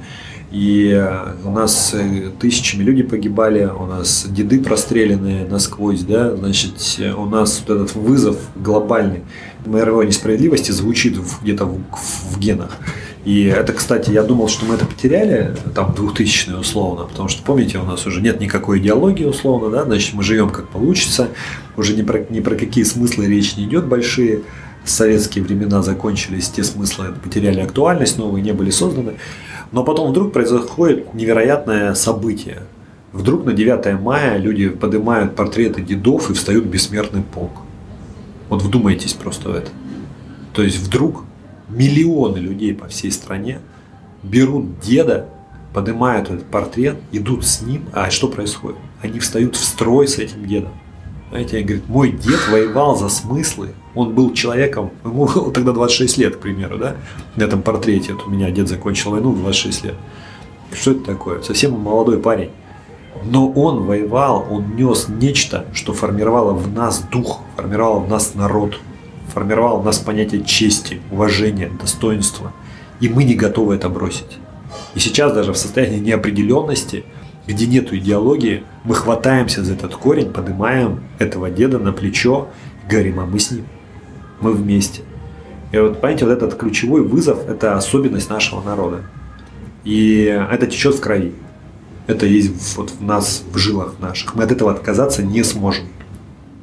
[0.51, 1.95] И э, у нас
[2.39, 6.73] тысячами людей погибали, у нас деды простреленные насквозь, да, значит,
[7.17, 9.23] у нас вот этот вызов глобальный
[9.65, 11.79] мировой несправедливости звучит где-то в,
[12.31, 12.77] в генах.
[13.25, 17.79] И это, кстати, я думал, что мы это потеряли, там, 2000 условно, потому что, помните,
[17.79, 21.29] у нас уже нет никакой идеологии условно, да, значит, мы живем как получится,
[21.75, 24.41] уже ни про, ни про какие смыслы речь не идет большие,
[24.83, 29.15] советские времена закончились, те смыслы потеряли актуальность, новые не были созданы.
[29.71, 32.61] Но потом вдруг происходит невероятное событие.
[33.11, 37.64] Вдруг на 9 мая люди поднимают портреты дедов и встают в бессмертный полк.
[38.49, 39.71] Вот вдумайтесь просто в это.
[40.53, 41.23] То есть вдруг
[41.69, 43.59] миллионы людей по всей стране
[44.23, 45.27] берут деда,
[45.73, 48.77] поднимают этот портрет, идут с ним, а что происходит?
[49.01, 50.71] Они встают в строй с этим дедом.
[51.29, 56.35] Знаете, они говорят, мой дед воевал за смыслы, он был человеком, ему тогда 26 лет,
[56.37, 56.95] к примеру, да,
[57.35, 59.95] на этом портрете, вот у меня дед закончил войну в 26 лет.
[60.73, 61.41] Что это такое?
[61.41, 62.51] Совсем молодой парень.
[63.23, 68.79] Но он воевал, он нес нечто, что формировало в нас дух, формировало в нас народ,
[69.33, 72.53] формировало в нас понятие чести, уважения, достоинства.
[72.99, 74.37] И мы не готовы это бросить.
[74.93, 77.05] И сейчас даже в состоянии неопределенности,
[77.47, 82.47] где нет идеологии, мы хватаемся за этот корень, поднимаем этого деда на плечо
[82.83, 83.65] и говорим, а мы с ним,
[84.39, 85.01] мы вместе.
[85.71, 89.03] И вот, понимаете, вот этот ключевой вызов– это особенность нашего народа.
[89.83, 91.33] И это течет в крови.
[92.07, 94.35] Это есть вот в нас, в жилах наших.
[94.35, 95.85] Мы от этого отказаться не сможем.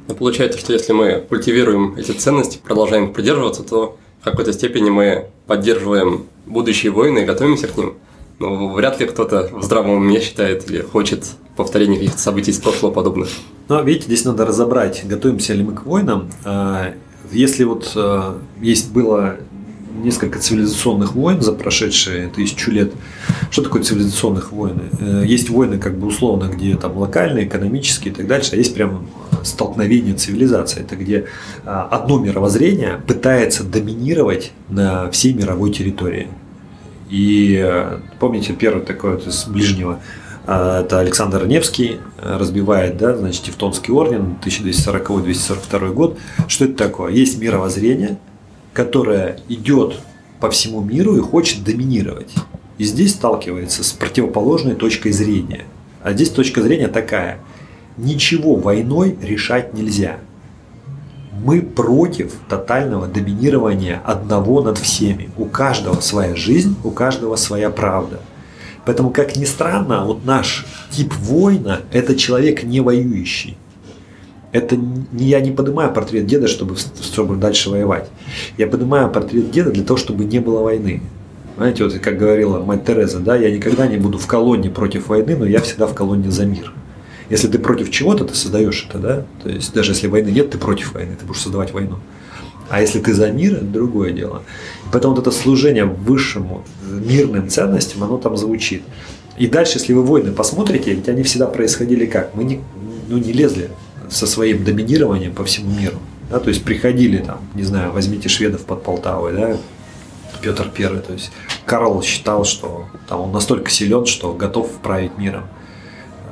[0.07, 4.89] Но получается, что если мы культивируем эти ценности, продолжаем их придерживаться, то в какой-то степени
[4.89, 7.93] мы поддерживаем будущие войны и готовимся к ним.
[8.39, 11.25] Но вряд ли кто-то в здравом уме считает или хочет
[11.55, 13.29] повторения каких-то событий из прошлого подобных.
[13.69, 16.29] Но видите, здесь надо разобрать, готовимся ли мы к войнам.
[16.43, 16.93] А,
[17.31, 19.37] если вот а, есть было
[19.93, 22.93] несколько цивилизационных войн за прошедшие тысячу лет.
[23.51, 24.81] Что такое цивилизационных войн?
[24.99, 28.73] Э, есть войны как бы условно, где там локальные, экономические и так дальше, а есть
[28.73, 29.07] прям
[29.43, 30.81] столкновение цивилизации.
[30.81, 31.27] Это где
[31.65, 36.27] а, одно мировоззрение пытается доминировать на всей мировой территории.
[37.09, 39.99] И э, помните, первый такой вот из ближнего
[40.45, 46.17] а, это Александр Невский э, разбивает, да, значит, Тевтонский орден, 1240-242 год.
[46.47, 47.11] Что это такое?
[47.11, 48.17] Есть мировоззрение–
[48.73, 49.99] которая идет
[50.39, 52.33] по всему миру и хочет доминировать.
[52.77, 55.65] И здесь сталкивается с противоположной точкой зрения.
[56.01, 57.39] А здесь точка зрения такая.
[57.97, 60.17] Ничего войной решать нельзя.
[61.45, 65.29] Мы против тотального доминирования одного над всеми.
[65.37, 68.19] У каждого своя жизнь, у каждого своя правда.
[68.85, 73.57] Поэтому, как ни странно, вот наш тип воина– это человек не воюющий
[74.53, 78.07] это не, я не поднимаю портрет деда, чтобы, чтобы дальше воевать.
[78.57, 81.01] Я поднимаю портрет деда для того, чтобы не было войны.
[81.57, 85.35] Знаете, вот как говорила мать Тереза, да, я никогда не буду в колонне против войны,
[85.35, 86.71] но я всегда в колонне за мир.
[87.29, 89.25] Если ты против чего-то, ты создаешь это, да?
[89.41, 91.97] То есть даже если войны нет, ты против войны, ты будешь создавать войну.
[92.69, 94.43] А если ты за мир, это другое дело.
[94.91, 98.83] Поэтому вот это служение высшему мирным ценностям, оно там звучит.
[99.37, 102.35] И дальше, если вы войны посмотрите, ведь они всегда происходили как?
[102.35, 102.61] Мы не,
[103.09, 103.71] ну, не лезли
[104.13, 105.97] со своим доминированием по всему миру.
[106.29, 109.57] Да, то есть приходили там, не знаю, возьмите шведов под Полтавой, да,
[110.41, 111.31] Петр Первый, то есть
[111.65, 115.43] Карл считал, что там он настолько силен, что готов править миром,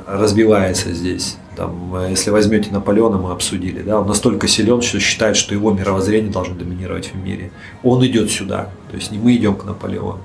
[0.07, 1.37] разбивается здесь.
[1.55, 6.31] Там, если возьмете Наполеона, мы обсудили, да, он настолько силен, что считает, что его мировоззрение
[6.31, 7.51] должно доминировать в мире.
[7.83, 10.19] Он идет сюда, то есть не мы идем к Наполеону.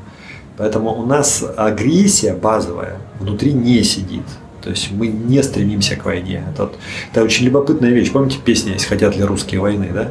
[0.57, 4.24] Поэтому у нас агрессия базовая внутри не сидит.
[4.66, 6.42] То есть мы не стремимся к войне.
[6.52, 6.72] Это,
[7.12, 8.10] это очень любопытная вещь.
[8.10, 10.10] Помните песня «Если хотят ли русские войны», да?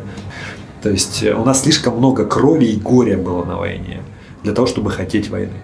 [0.81, 4.01] То есть э, у нас слишком много крови и горя было на войне
[4.43, 5.57] для того, чтобы хотеть войны.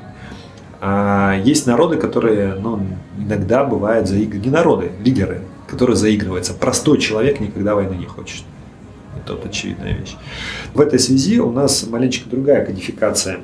[0.82, 2.86] А есть народы, которые ну,
[3.18, 4.46] иногда бывают заигрывают.
[4.46, 5.40] Не народы, лидеры,
[5.70, 6.54] которые заигрываются.
[6.54, 8.44] Простой человек никогда войны не хочет.
[9.24, 10.18] Это вот очевидная вещь.
[10.74, 13.40] В этой связи у нас маленько другая кодификация.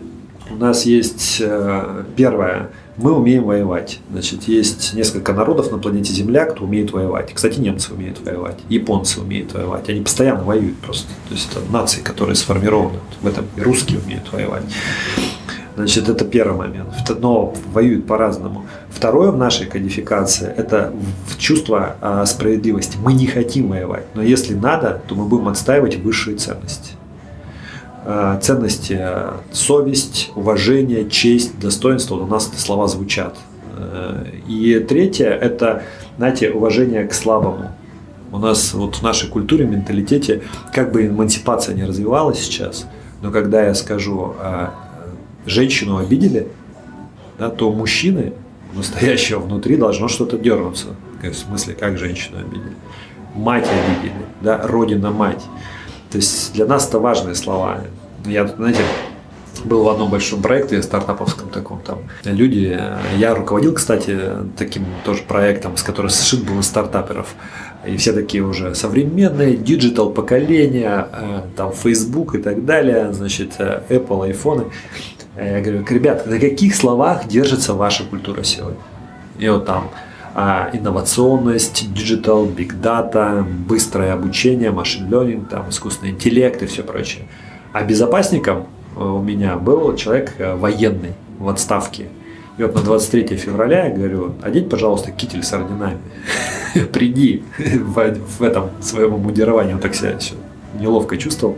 [0.50, 4.00] У нас есть э, первое мы умеем воевать.
[4.12, 7.32] Значит, есть несколько народов на планете Земля, кто умеет воевать.
[7.34, 9.88] Кстати, немцы умеют воевать, японцы умеют воевать.
[9.90, 11.08] Они постоянно воюют просто.
[11.30, 13.00] То есть это нации, которые сформированы.
[13.22, 14.64] В этом и русские умеют воевать.
[15.76, 16.90] Значит, это первый момент.
[17.20, 18.66] Но воюют по-разному.
[18.90, 20.92] Второе в нашей кодификации– это
[21.38, 22.98] чувство а, справедливости.
[22.98, 26.97] Мы не хотим воевать, но если надо, то мы будем отстаивать высшие ценности.
[28.10, 29.06] Э, ценности
[29.52, 33.36] совесть, уважение, честь, достоинство, у нас эти слова звучат.
[33.76, 35.84] Э, и третье– это,
[36.16, 37.70] знаете, уважение к слабому.
[38.32, 40.44] У нас вот в нашей культуре, менталитете,
[40.74, 42.88] как бы эмансипация не развивалась сейчас,
[43.22, 44.68] но когда я скажу, э,
[45.46, 46.48] женщину обидели,
[47.38, 48.32] да, то у мужчины,
[48.74, 50.96] настоящего внутри, должно что-то дернуться.
[51.22, 52.72] В смысле, как женщину обидели?
[53.36, 55.44] Мать обидели, да, родина мать.
[56.12, 57.82] То есть для нас это важные слова.
[58.26, 58.82] Я, знаете,
[59.66, 62.00] был в одном большом проекте стартаповском таком там.
[62.24, 62.80] Люди,
[63.18, 64.18] я руководил, кстати,
[64.58, 67.36] таким тоже проектом, с которым сшит был из стартаперов.
[67.86, 73.84] И все такие уже современные, digital поколения, э, там Facebook и так далее, значит, э,
[73.90, 74.72] Apple, iPhone.
[75.38, 78.80] Я говорю, ребят, на каких словах держится ваша культура сегодня?
[79.38, 79.92] И вот там
[80.38, 87.24] инновационность, digital, big data, быстрое обучение, machine learning, там, искусственный интеллект и все прочее.
[87.74, 92.10] А безопасником э, у меня был человек э, военный в отставке.
[92.58, 95.98] И вот на 23 февраля я говорю, одень, пожалуйста, китель с орденами.
[96.94, 99.74] Приди в, в этом своем мундировании.
[99.74, 100.18] Он так себя
[100.80, 101.58] неловко чувствовал.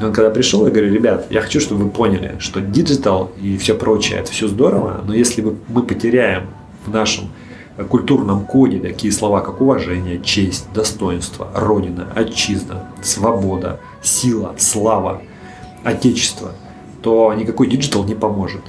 [0.00, 3.56] И он когда пришел, я говорю, ребят, я хочу, чтобы вы поняли, что digital и
[3.56, 6.46] все прочее, это все здорово, но если мы потеряем
[6.86, 7.30] в нашем
[7.88, 15.22] культурном коде такие слова, как уважение, честь, достоинство, родина, отчизна, свобода, сила, слава,
[15.84, 16.52] отечество,
[17.02, 18.62] то никакой digital не поможет.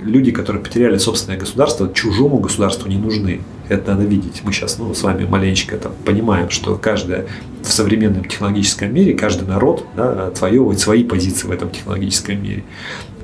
[0.00, 3.40] Люди, которые потеряли собственное государство, чужому государству не нужны.
[3.68, 4.42] Это надо видеть.
[4.44, 7.26] Мы сейчас ну, с вами маленечко там, понимаем, что каждая
[7.62, 12.64] в современном технологическом мире, каждый народ да, отвоевывает свои позиции в этом технологическом мире.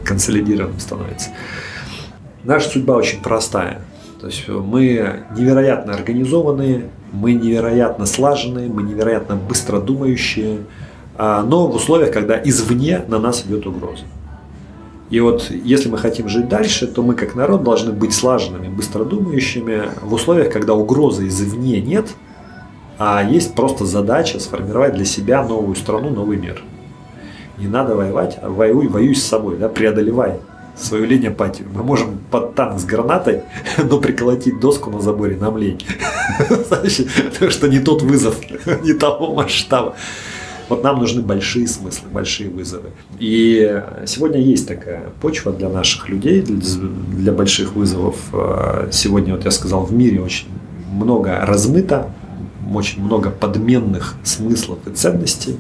[0.05, 1.31] Консолидированным становится.
[2.45, 3.83] Наша судьба очень простая.
[4.21, 10.59] То есть мы невероятно организованные, мы невероятно слаженные, мы невероятно быстро думающие,
[11.17, 14.05] а, но в условиях, когда извне на нас идет угроза.
[15.09, 19.85] И вот если мы хотим жить дальше, то мы как народ должны быть слаженными, быстродумающими
[20.03, 22.09] в условиях, когда угрозы извне нет,
[22.99, 26.63] а есть просто задача сформировать для себя новую страну, новый мир.
[27.57, 30.39] Не надо воевать, а воюй, воюй с собой, да, преодолевай
[30.83, 31.69] свою лень апатию.
[31.75, 33.43] Мы можем под танк с гранатой,
[33.79, 35.81] но приколотить доску на заборе нам лень.
[36.49, 38.37] Потому что не тот вызов,
[38.83, 39.95] не того масштаба.
[40.69, 42.91] Вот нам нужны большие смыслы, большие вызовы.
[43.19, 48.15] И сегодня есть такая почва для наших людей, для больших вызовов.
[48.93, 50.47] Сегодня, вот я сказал, в мире очень
[50.93, 52.13] много размыто,
[52.73, 55.57] очень много подменных смыслов и ценностей.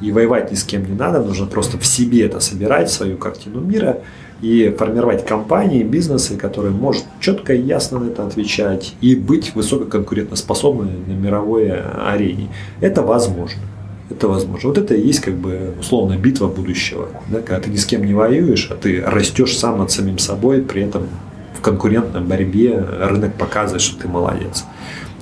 [0.00, 3.60] И воевать ни с кем не надо, нужно просто в себе это собирать, свою картину
[3.60, 3.98] мира–
[4.42, 10.90] и формировать компании, бизнесы, которые может четко и ясно на это отвечать и быть высококонкурентоспособны
[11.06, 12.48] на мировой арене.
[12.80, 13.62] Это возможно.
[14.10, 14.68] Это возможно.
[14.68, 17.08] Вот это и есть как бы условно битва будущего.
[17.28, 17.40] Да?
[17.40, 20.82] Когда ты ни с кем не воюешь, а ты растешь сам над самим собой, при
[20.82, 21.08] этом
[21.54, 24.64] в конкурентной борьбе рынок показывает, что ты молодец.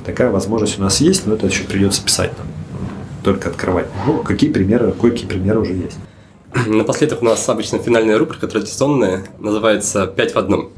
[0.04, 2.46] Такая возможность у нас есть, но это еще придется писать нам,
[3.24, 3.86] только открывать.
[4.06, 5.98] Ну, какие примеры, какие примеры уже есть.
[6.66, 10.70] Напоследок у нас обычно финальная рубрика традиционная, называется «Пять в одном».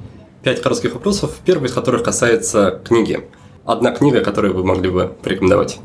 [0.43, 3.29] Пять коротких вопросов, первый из которых касается книги.
[3.65, 5.79] Одна книга, которую вы могли бы порекомендовать.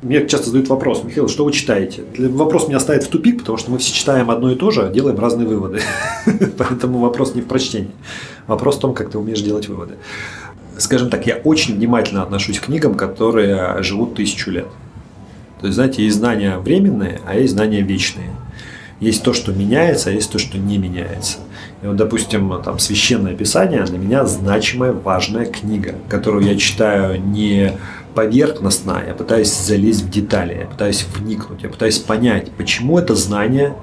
[0.00, 2.04] Мне часто задают вопрос, Михаил, что вы читаете?
[2.16, 4.88] Вопрос меня ставит в тупик, потому что мы все читаем одно и то же, а
[4.88, 5.80] делаем разные выводы.
[6.58, 7.90] Поэтому вопрос не в прочтении.
[8.46, 9.96] Вопрос в том, как ты умеешь делать выводы.
[10.78, 14.68] Скажем так, я очень внимательно отношусь к книгам, которые живут тысячу лет.
[15.60, 18.30] То есть, знаете, есть знания временные, а есть знания вечные.
[19.00, 21.38] Есть то, что меняется, а есть то, что не меняется.
[21.82, 27.72] И вот, допустим, там Священное Писание для меня значимая, важная книга, которую я читаю не
[28.14, 33.74] поверхностно, я пытаюсь залезть в детали, я пытаюсь вникнуть, я пытаюсь понять, почему это знание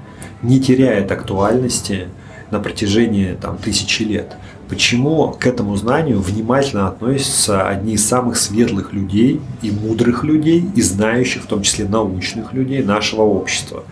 [0.42, 2.08] не теряет актуальности
[2.50, 4.36] на протяжении там, тысячи лет
[4.68, 10.82] почему к этому знанию внимательно относятся одни из самых светлых людей и мудрых людей, и
[10.82, 13.84] знающих, в том числе научных людей нашего общества.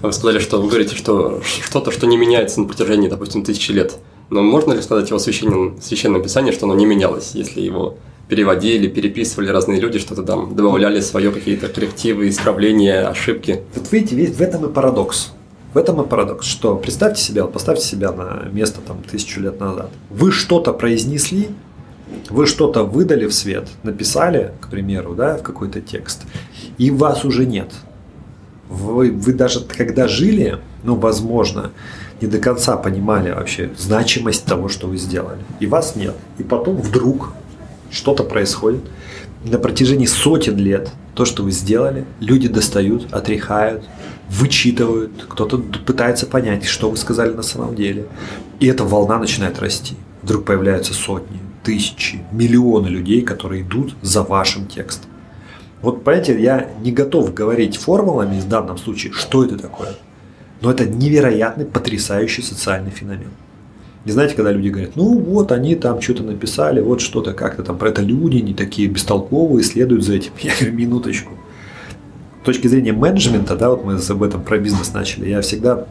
[0.00, 3.98] Вы сказали, что вы говорите, что что-то, что не меняется на протяжении, допустим, тысячи лет.
[4.30, 7.96] Но можно ли сказать его священном, священном писании, что оно не менялось, если его
[8.28, 13.62] переводили, переписывали разные люди, что-то там добавляли свое какие-то коррективы, исправления, ошибки?
[13.74, 15.33] Вот видите, в этом и парадокс.
[15.74, 19.90] В этом и парадокс, что представьте себя, поставьте себя на место там тысячу лет назад.
[20.08, 21.48] Вы что-то произнесли,
[22.30, 26.22] вы что-то выдали в свет, написали, к примеру, да, в какой-то текст,
[26.78, 27.72] и вас уже нет.
[28.68, 31.72] Вы, вы даже когда жили, ну, возможно,
[32.20, 35.40] не до конца понимали вообще значимость того, что вы сделали.
[35.58, 36.14] И вас нет.
[36.38, 37.32] И потом вдруг
[37.90, 38.82] что-то происходит.
[39.44, 43.82] На протяжении сотен лет то, что вы сделали, люди достают, отряхают,
[44.28, 48.06] вычитывают, кто-то пытается понять, что вы сказали на самом деле.
[48.60, 49.96] И эта волна начинает расти.
[50.22, 55.10] Вдруг появляются сотни, тысячи, миллионы людей, которые идут за вашим текстом.
[55.82, 59.94] Вот, понимаете, я не готов говорить формулами в данном случае, что это такое.
[60.62, 63.30] Но это невероятный, потрясающий социальный феномен.
[64.06, 67.78] Не знаете, когда люди говорят, ну вот они там что-то написали, вот что-то как-то там
[67.78, 70.32] про это люди не такие бестолковые, следуют за этим.
[70.40, 71.32] Я говорю, минуточку
[72.44, 75.86] точки зрения менеджмента, да, вот мы об этом про бизнес начали, я всегда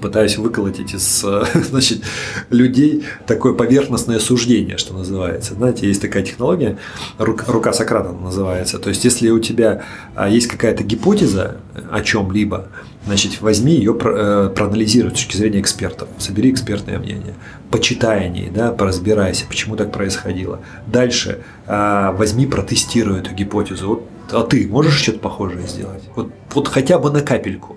[0.00, 1.24] пытаюсь выколотить из
[1.54, 2.02] значит,
[2.50, 5.54] людей такое поверхностное суждение, что называется.
[5.54, 6.76] Знаете, есть такая технология,
[7.18, 8.78] рука Сократа называется.
[8.78, 9.82] То есть, если у тебя
[10.16, 11.58] а, есть какая-то гипотеза
[11.90, 12.68] о чем-либо,
[13.04, 17.34] Значит, возьми ее, э, проанализируй с точки зрения экспертов, собери экспертное мнение,
[17.68, 20.60] почитай о ней, да, поразбирайся, почему так происходило.
[20.86, 23.88] Дальше э, возьми, протестируй эту гипотезу.
[23.88, 26.02] Вот, а ты можешь что-то похожее сделать?
[26.16, 27.76] Вот, вот хотя бы на капельку.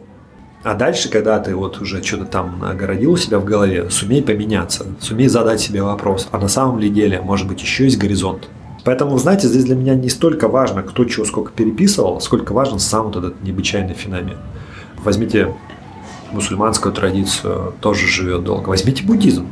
[0.63, 4.87] А дальше, когда ты вот уже что-то там огородил у себя в голове, сумей поменяться,
[4.99, 8.49] сумей задать себе вопрос, а на самом ли деле, может быть, еще есть горизонт?
[8.83, 13.07] Поэтому, знаете, здесь для меня не столько важно, кто чего сколько переписывал, сколько важен сам
[13.07, 14.37] вот этот необычайный феномен.
[15.03, 15.53] Возьмите
[16.31, 18.69] мусульманскую традицию, тоже живет долго.
[18.69, 19.47] Возьмите буддизм.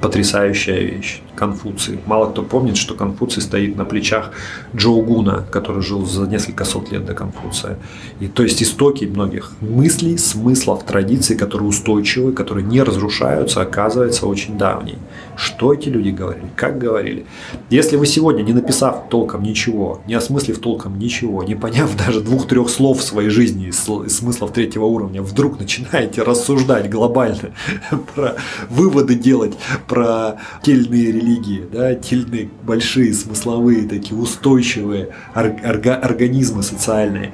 [0.00, 1.22] Потрясающая вещь.
[1.36, 2.00] Конфуций.
[2.06, 4.32] Мало кто помнит, что Конфуций стоит на плечах
[4.74, 7.78] Джоугуна, который жил за несколько сот лет до Конфуция.
[8.20, 14.58] И то есть истоки многих мыслей, смыслов, традиций, которые устойчивы, которые не разрушаются, оказывается очень
[14.58, 14.98] давней.
[15.36, 17.26] Что эти люди говорили, как говорили.
[17.70, 22.68] Если вы сегодня, не написав толком ничего, не осмыслив толком ничего, не поняв даже двух-трех
[22.70, 23.78] слов в своей жизни из
[24.12, 27.50] смыслов третьего уровня, вдруг начинаете рассуждать глобально
[28.14, 28.36] про
[28.70, 29.54] выводы делать
[29.86, 37.32] про тельные религии, да, тильные, большие, смысловые, такие устойчивые орга организмы социальные,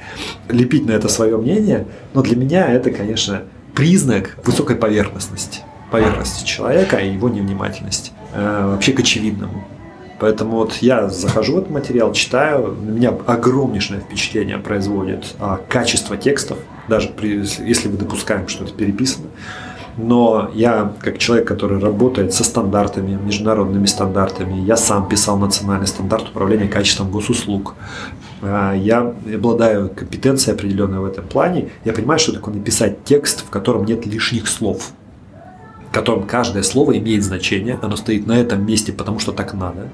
[0.48, 3.42] лепить на это свое мнение, но для меня это, конечно,
[3.74, 9.64] признак высокой поверхностности, поверхности человека и его невнимательности, э, вообще к очевидному.
[10.18, 16.16] Поэтому вот я захожу в этот материал, читаю, на меня огромнейшее впечатление производит а, качество
[16.16, 19.26] текстов, даже при, если мы допускаем, что это переписано
[19.96, 26.28] но я, как человек, который работает со стандартами, международными стандартами, я сам писал национальный стандарт
[26.28, 27.74] управления качеством госуслуг.
[28.40, 31.70] А, я обладаю компетенцией определенной в этом плане.
[31.84, 34.92] Я понимаю, что такое написать текст, в котором нет лишних слов
[35.92, 39.90] в котором каждое слово имеет значение, оно стоит на этом месте, потому что так надо.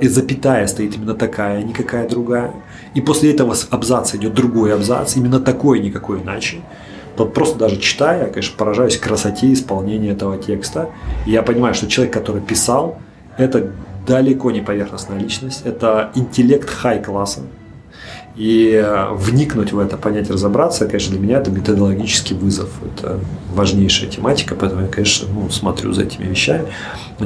[0.00, 2.52] И запятая стоит именно такая, а никакая другая.
[2.94, 6.56] И после этого абзаца идет другой абзац, именно такой, никакой иначе.
[7.22, 10.90] Вот просто даже читая, я, конечно, поражаюсь красоте исполнения этого текста.
[11.24, 12.98] И я понимаю, что человек, который писал,
[13.38, 13.70] это
[14.08, 17.42] далеко не поверхностная личность, это интеллект хай-класса.
[18.34, 22.70] И э, вникнуть в это, понять, разобраться, конечно, для меня это методологический вызов.
[22.82, 23.20] Это
[23.54, 26.66] важнейшая тематика, поэтому я, конечно, ну, смотрю за этими вещами,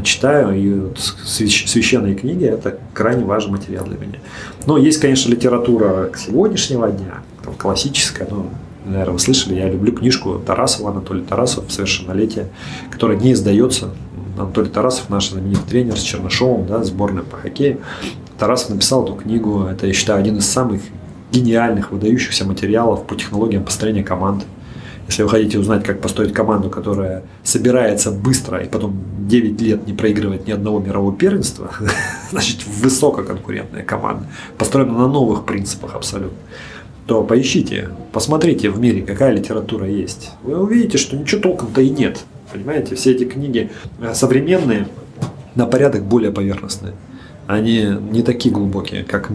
[0.05, 4.18] читаю, и вот священные книги– это крайне важный материал для меня.
[4.66, 7.22] Но есть, конечно, литература сегодняшнего дня,
[7.57, 8.51] классическая, ну,
[8.87, 12.49] наверное, вы слышали, я люблю книжку Тарасова, Анатолий Тарасов «Совершеннолетие»,
[12.91, 13.91] которая не издается.
[14.39, 17.80] Анатолий Тарасов, наш знаменитый тренер с Чернышовым, да, сборная по хоккею.
[18.39, 20.82] Тарасов написал эту книгу, это, я считаю, один из самых
[21.32, 24.45] гениальных, выдающихся материалов по технологиям построения команд.
[25.09, 29.93] Если вы хотите узнать, как построить команду, которая собирается быстро и потом 9 лет не
[29.93, 31.70] проигрывает ни одного мирового первенства,
[32.30, 34.26] значит, высококонкурентная команда,
[34.59, 36.37] построена на новых принципах абсолютно
[37.07, 40.30] то поищите, посмотрите в мире, какая литература есть.
[40.42, 42.24] Вы увидите, что ничего толком-то и нет.
[42.52, 44.88] Понимаете, все эти книги э, современные
[45.54, 46.94] на порядок более поверхностные.
[47.46, 49.30] Они не такие глубокие, как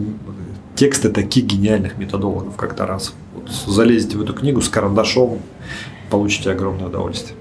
[0.74, 3.14] тексты таких гениальных методологов, как Тарас.
[3.34, 5.40] Вот залезете в эту книгу с карандашом,
[6.10, 7.36] получите огромное удовольствие.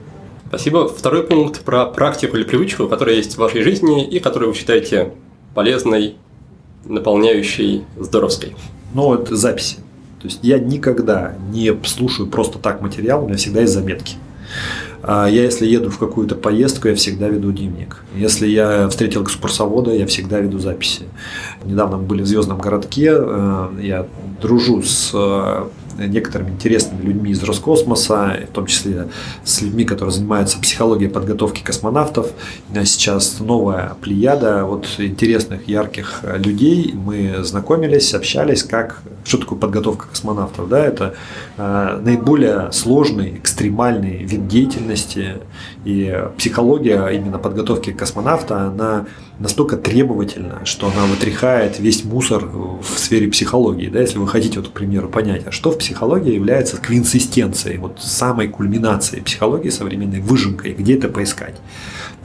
[0.48, 0.88] Спасибо.
[0.88, 5.14] Второй пункт про практику или привычку, которая есть в вашей жизни и которую вы считаете
[5.54, 6.16] полезной,
[6.86, 8.56] наполняющей, здоровской.
[8.94, 9.78] Ну, это записи.
[10.22, 14.18] То есть я никогда не слушаю просто так материал, у меня всегда есть заметки.
[15.04, 18.04] А я, если еду в какую-то поездку, я всегда веду дневник.
[18.16, 21.04] Если я встретил экскурсовода, я всегда веду записи.
[21.66, 24.08] Недавно мы были в Звездном городке, э, я
[24.42, 25.68] дружу с э,
[25.98, 29.08] некоторыми интересными людьми из Роскосмоса, в том числе
[29.44, 32.32] с людьми, которые занимаются психологией подготовки космонавтов.
[32.84, 36.94] Сейчас новая плеяда вот интересных, ярких людей.
[36.94, 40.70] Мы знакомились, общались, как, что такое подготовка космонавтов.
[40.70, 40.86] Да?
[40.86, 41.16] Это
[41.58, 45.38] э, наиболее сложный, экстремальный вид деятельности.
[45.86, 49.06] И психология именно подготовки космонавта, она
[49.42, 53.90] настолько требовательна, что она вытряхает весь мусор в сфере психологии.
[53.90, 54.00] Да?
[54.00, 58.48] Если вы хотите, вот, к примеру, понять, а что в психологии является квинсистенцией, вот самой
[58.48, 61.56] кульминацией психологии современной, выжимкой, где это поискать.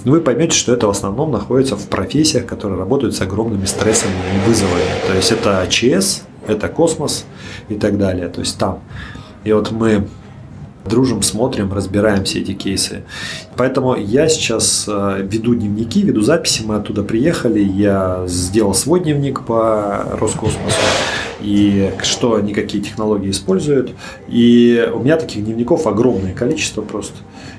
[0.04, 4.48] Вы поймете, что это в основном находится в профессиях, которые работают с огромными стрессами и
[4.48, 4.82] вызовами.
[5.06, 7.24] То есть это АЧС, это космос
[7.68, 8.28] и так далее.
[8.28, 8.80] То есть там.
[9.42, 10.06] И вот мы
[10.86, 13.04] дружим, смотрим, разбираем все эти кейсы.
[13.56, 19.42] Поэтому я сейчас э, веду дневники, веду записи, мы оттуда приехали, я сделал свой дневник
[19.42, 20.76] по Роскосмосу.
[21.40, 23.92] И что они какие технологии используют.
[24.28, 27.16] И у меня таких дневников огромное количество просто.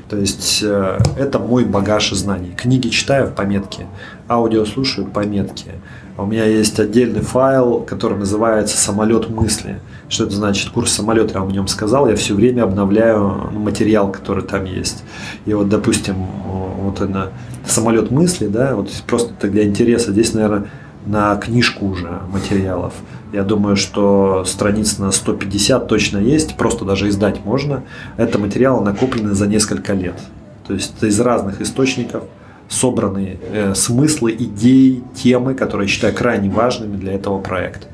[0.09, 2.53] То есть э, это мой багаж знаний.
[2.55, 3.85] Книги читаю, пометки.
[4.29, 5.71] Аудио слушаю, пометки.
[6.17, 9.79] У меня есть отдельный файл, который называется «Самолет мысли».
[10.09, 10.71] Что это значит?
[10.71, 12.09] Курс самолета, я вам о нем сказал.
[12.09, 15.03] Я все время обновляю материал, который там есть.
[15.45, 17.33] И вот, допустим, вот это
[17.65, 20.11] самолет мысли, да, вот просто для интереса.
[20.11, 20.67] Здесь, наверное,
[21.07, 22.93] на книжку уже материалов.
[23.33, 27.83] Я думаю, что страниц на 150 точно есть, просто даже издать можно.
[28.17, 30.19] Это материалы накоплены за несколько лет.
[30.67, 32.23] То есть из разных источников
[32.69, 37.87] собранные э, смыслы, идеи, темы, которые я считаю крайне важными для этого проекта.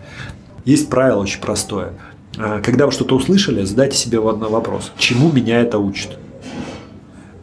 [0.66, 1.94] Есть правило очень простое.
[2.38, 4.92] А, когда вы что-то услышали, задайте себе вопрос.
[4.98, 6.18] Чему меня это учит?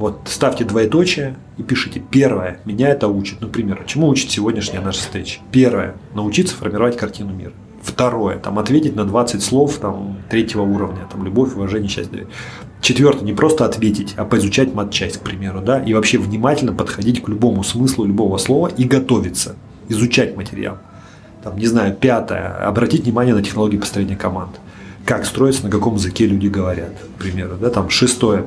[0.01, 2.01] Вот ставьте двоеточие и пишите.
[2.01, 2.59] Первое.
[2.64, 3.42] Меня это учит.
[3.42, 5.40] Например, чему учит сегодняшняя наша встреча?
[5.53, 5.94] Первое.
[6.14, 7.53] Научиться формировать картину мира.
[7.82, 8.38] Второе.
[8.38, 11.07] Там ответить на 20 слов там, третьего уровня.
[11.12, 12.28] Там, любовь, уважение, счастье.
[12.80, 13.26] Четвертое.
[13.26, 15.61] Не просто ответить, а поизучать матчасть, к примеру.
[15.61, 15.82] Да?
[15.82, 19.55] И вообще внимательно подходить к любому смыслу любого слова и готовиться.
[19.90, 20.78] Изучать материал.
[21.44, 22.66] Там, не знаю, пятое.
[22.66, 24.61] Обратить внимание на технологии построения команд.
[25.05, 27.59] Как строится, на каком языке люди говорят, к примеру.
[27.61, 27.68] Да?
[27.68, 28.46] Там, шестое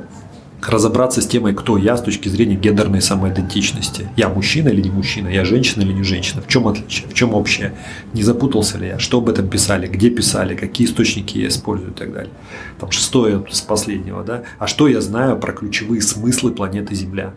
[0.69, 4.07] разобраться с темой, кто я с точки зрения гендерной самоидентичности.
[4.15, 7.33] Я мужчина или не мужчина, я женщина или не женщина, в чем отличие, в чем
[7.33, 7.73] общее,
[8.13, 11.93] не запутался ли я, что об этом писали, где писали, какие источники я использую и
[11.93, 12.31] так далее.
[12.79, 17.33] Там шестое с последнего, да, а что я знаю про ключевые смыслы планеты Земля,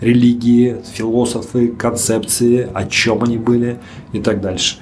[0.00, 3.78] религии, философы, концепции, о чем они были
[4.12, 4.76] и так дальше.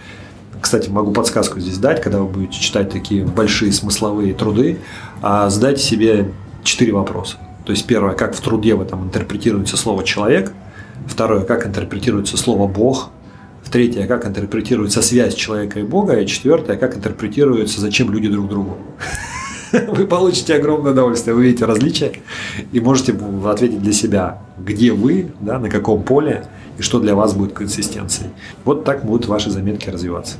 [0.60, 4.78] Кстати, могу подсказку здесь дать, когда вы будете читать такие большие смысловые труды,
[5.22, 6.32] а задайте себе
[6.64, 7.38] четыре вопроса.
[7.66, 10.52] То есть первое, как в труде в этом интерпретируется слово «человек»,
[11.06, 13.10] второе, как интерпретируется слово «бог»,
[13.64, 18.48] в третье, как интерпретируется связь человека и Бога, и четвертое, как интерпретируется, зачем люди друг
[18.48, 18.78] другу.
[19.88, 22.12] Вы получите огромное удовольствие, вы видите различия
[22.70, 26.46] и можете ответить для себя, где вы, да, на каком поле
[26.78, 28.30] и что для вас будет консистенцией.
[28.64, 30.36] Вот так будут ваши заметки развиваться.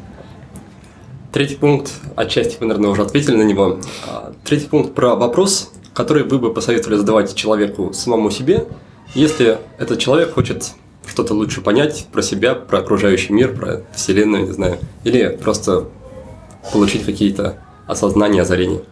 [1.32, 3.80] Третий пункт, отчасти вы, наверное, уже ответили на него.
[4.06, 8.66] А, третий пункт про вопрос, который вы бы посоветовали задавать человеку самому себе,
[9.14, 10.72] если этот человек хочет
[11.06, 15.86] что-то лучше понять про себя, про окружающий мир, про Вселенную, не знаю, или просто
[16.70, 17.54] получить какие-то
[17.86, 18.82] осознания, озарения.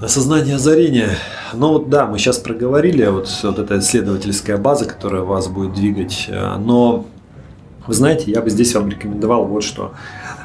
[0.00, 1.10] Осознание озарения.
[1.52, 6.28] Ну вот да, мы сейчас проговорили вот, вот эта исследовательская база, которая вас будет двигать.
[6.28, 7.06] Но
[7.86, 9.92] вы знаете, я бы здесь вам рекомендовал вот что.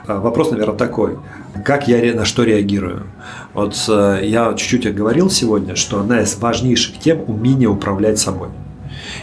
[0.07, 1.17] Вопрос, наверное, такой.
[1.63, 3.07] Как я на что реагирую?
[3.53, 8.49] Вот э, я чуть-чуть говорил сегодня, что одна из важнейших тем– умение управлять собой.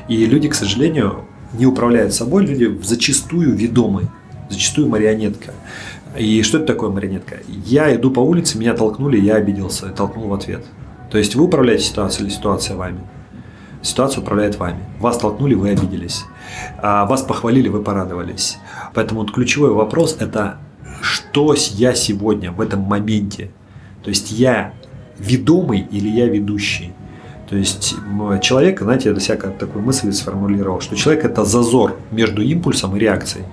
[0.08, 4.08] И люди, к сожалению, не управляют собой, люди зачастую ведомы,
[4.48, 5.52] зачастую марионетка.
[6.18, 7.36] И что это такое марионетка?
[7.64, 10.64] Я иду по улице, меня толкнули, я обиделся, толкнул в ответ.
[11.10, 13.00] То есть вы управляете ситуацией или ситуация вами?
[13.82, 14.80] Ситуация управляет вами.
[15.00, 16.24] Вас толкнули, вы обиделись.
[16.78, 18.58] А вас похвалили, вы порадовались.
[18.94, 20.58] Поэтому вот ключевой вопрос– это
[21.02, 23.50] что я сегодня в этом моменте.
[24.02, 24.72] То есть я
[25.18, 26.92] ведомый или я ведущий.
[27.50, 27.94] То есть
[28.40, 32.98] человек, знаете, я для себя такую мысль сформулировал, что человек это зазор между импульсом и
[32.98, 33.44] реакцией.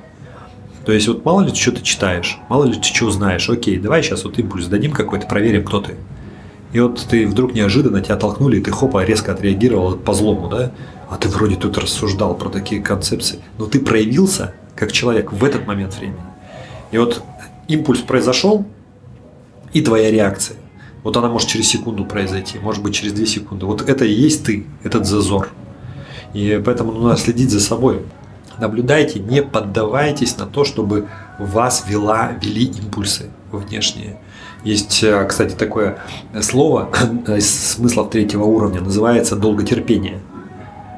[0.85, 4.01] То есть вот мало ли ты что-то читаешь, мало ли ты что знаешь, окей, давай
[4.01, 5.95] сейчас вот импульс дадим какой-то, проверим, кто ты.
[6.71, 10.71] И вот ты вдруг неожиданно тебя толкнули, и ты хопа резко отреагировал по злому, да?
[11.09, 15.67] А ты вроде тут рассуждал про такие концепции, но ты проявился как человек в этот
[15.67, 16.19] момент времени.
[16.91, 17.21] И вот
[17.69, 18.65] импульс произошел,
[19.71, 20.57] и твоя реакция.
[21.03, 23.65] Вот она может через секунду произойти, может быть через две секунды.
[23.65, 25.49] Вот это и есть ты, этот зазор.
[26.33, 28.01] И поэтому нужно следить за собой.
[28.57, 31.07] Наблюдайте, не поддавайтесь на то, чтобы
[31.37, 34.19] вас вела, вели импульсы внешние.
[34.65, 35.99] Есть, э, кстати, такое
[36.41, 36.89] слово
[37.27, 40.19] из смыслов третьего уровня, называется долготерпение.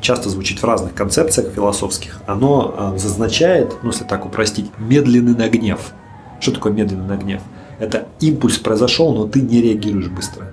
[0.02, 2.18] Часто звучит в разных концепциях философских.
[2.26, 5.94] Оно э, зазначает, ну если так упростить, медленный на гнев.
[6.42, 7.42] Что такое медленный на гнев?
[7.78, 10.48] Это импульс произошел, но ты не реагируешь быстро.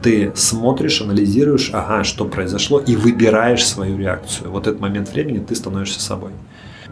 [0.00, 4.50] Ты смотришь, анализируешь, ага, что произошло, и выбираешь свою реакцию.
[4.50, 6.30] Вот этот момент времени ты становишься собой.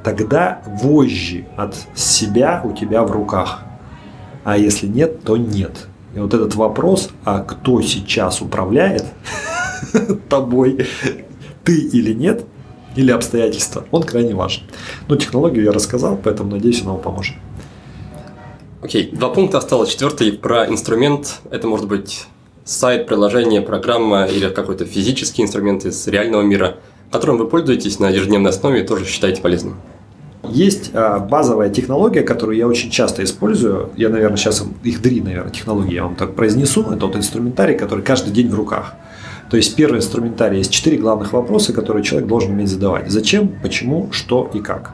[0.02, 3.62] Тогда вожжи от себя у тебя в руках.
[4.42, 5.86] А если нет, то нет.
[6.16, 9.04] И вот этот вопрос, а кто сейчас управляет
[10.28, 10.88] тобой,
[11.62, 12.44] ты или нет,
[12.96, 14.64] или обстоятельства, он крайне важен.
[15.06, 17.36] Но технологию я рассказал, поэтому надеюсь, она вам поможет.
[18.82, 19.90] Окей, два пункта осталось.
[19.90, 21.40] Четвертый про инструмент.
[21.52, 22.26] Это может быть
[22.64, 26.78] сайт, приложение, программа или какой-то физический инструмент из реального мира,
[27.12, 29.76] которым вы пользуетесь на ежедневной основе и тоже считаете полезным.
[30.48, 33.90] Есть а, базовая технология, которую я очень часто использую.
[33.96, 36.82] Я, наверное, сейчас их три, наверное, технологии я вам так произнесу.
[36.82, 38.94] Это вот инструментарий, который каждый день в руках.
[39.48, 43.12] То есть первый инструментарий есть четыре главных вопроса, которые человек должен уметь задавать.
[43.12, 44.90] Зачем, почему, что и как.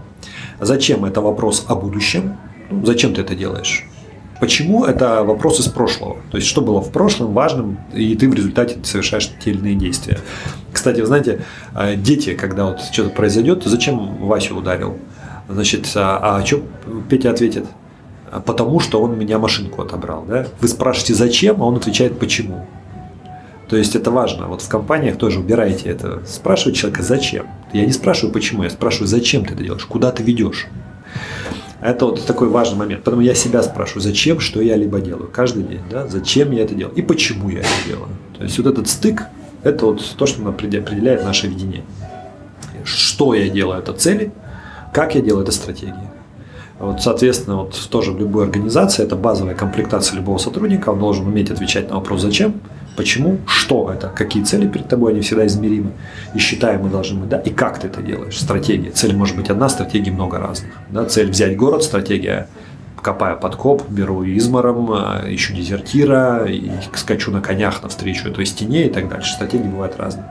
[0.60, 2.36] Зачем это вопрос о будущем?
[2.70, 3.84] Зачем ты это делаешь?
[4.40, 6.18] Почему это вопрос из прошлого?
[6.30, 9.74] То есть, что было в прошлом важным, и ты в результате совершаешь те или иные
[9.74, 10.18] действия.
[10.72, 11.42] Кстати, вы знаете,
[11.74, 14.96] э, дети, когда вот что-то произойдет, зачем Васю ударил?
[15.48, 16.62] Значит, а, а что
[17.08, 17.66] Петя ответит?
[18.44, 20.24] Потому что он меня машинку отобрал.
[20.28, 20.46] Да?
[20.60, 22.66] Вы спрашиваете, зачем, а он отвечает, почему.
[23.68, 24.46] То есть это важно.
[24.46, 26.22] Вот в компаниях тоже убирайте это.
[26.26, 27.46] Спрашивать человека, зачем.
[27.72, 30.66] Я не спрашиваю, почему, я спрашиваю, зачем ты это делаешь, куда ты ведешь.
[31.80, 33.02] Это вот такой важный момент.
[33.04, 36.74] Поэтому я себя спрашиваю, зачем, что я либо делаю каждый день, да, зачем я это
[36.74, 38.08] делаю и почему я это делаю.
[38.36, 39.26] То есть вот этот стык,
[39.62, 41.84] это вот то, что определяет наше видение.
[42.84, 44.32] Что я делаю, это цели,
[44.92, 46.10] как я делаю, это стратегия.
[46.78, 50.90] Вот, соответственно, вот тоже в любой организации это базовая комплектация любого сотрудника.
[50.90, 52.60] Он должен уметь отвечать на вопрос «зачем?»,
[52.98, 53.38] Почему?
[53.46, 54.08] Что это?
[54.08, 55.12] Какие цели перед тобой?
[55.12, 55.92] Они всегда измеримы.
[56.34, 57.28] И считаемы должны быть.
[57.28, 57.38] Да?
[57.38, 58.36] И как ты это делаешь?
[58.36, 58.90] Стратегия.
[58.90, 60.72] Цель может быть одна, стратегии много разных.
[60.90, 61.04] Да?
[61.04, 62.48] Цель взять город, стратегия
[63.00, 68.90] копаю подкоп, беру измором, э, ищу дезертира, и скачу на конях навстречу этой стене и
[68.90, 69.32] так дальше.
[69.32, 70.26] Стратегии бывают разные.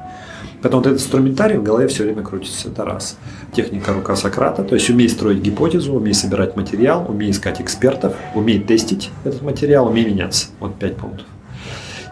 [0.62, 2.68] Поэтому вот этот инструментарий в голове все время крутится.
[2.68, 3.18] Это раз.
[3.56, 8.60] Техника рука Сократа, то есть умей строить гипотезу, умей собирать материал, умей искать экспертов, умей
[8.60, 10.48] тестить этот материал, умей меняться.
[10.60, 11.26] Вот пять пунктов.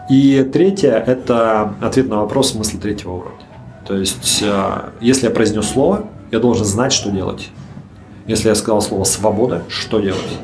[0.08, 3.40] И третье– это ответ на вопрос смысла третьего уровня.
[3.86, 7.48] То есть, э, если я произнес слово, я должен знать, что делать.
[8.26, 10.38] Если я сказал слово «свобода», что делать?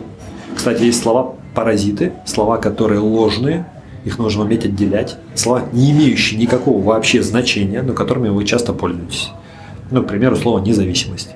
[0.55, 3.66] Кстати, есть слова паразиты, слова, которые ложные,
[4.05, 5.16] их нужно уметь отделять.
[5.34, 9.30] Слова, не имеющие никакого вообще значения, но которыми вы часто пользуетесь.
[9.90, 11.30] Ну, к примеру, слово «независимость».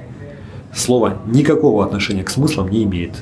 [0.75, 3.13] Слово никакого отношения к смыслам не имеет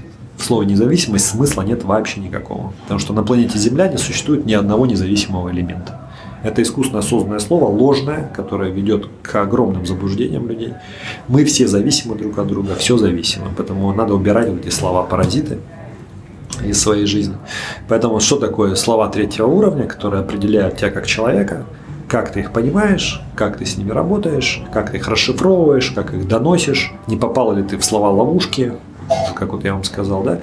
[0.45, 2.75] в слове независимость смысла нет вообще никакого.
[2.83, 6.03] Потому что на планете Земля не существует ни одного независимого элемента.
[6.43, 10.75] Это искусственно созданное слово, ложное, которое ведет к огромным заблуждениям людей.
[11.29, 13.47] Мы все зависимы друг от друга, все зависимо.
[13.57, 15.61] Поэтому надо убирать вот эти слова-паразиты
[16.63, 17.37] из своей жизни.
[17.89, 21.65] Поэтому что такое слова третьего уровня, которые определяют тебя как человека,
[22.07, 26.29] как ты их понимаешь, как ты с ними работаешь, как ты их расшифровываешь, как их
[26.29, 28.75] доносишь, не попал ли ты в слова ловушки,
[29.35, 30.41] как вот я вам сказал, да,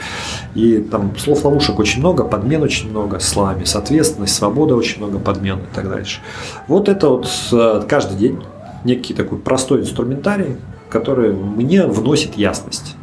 [0.56, 5.60] и там слов ловушек очень много, подмен очень много словами, соответственность, свобода очень много подмен
[5.60, 6.20] и так дальше.
[6.68, 8.44] Вот это вот э, каждый день
[8.84, 10.58] некий такой простой инструментарий,
[10.90, 12.96] который мне вносит ясность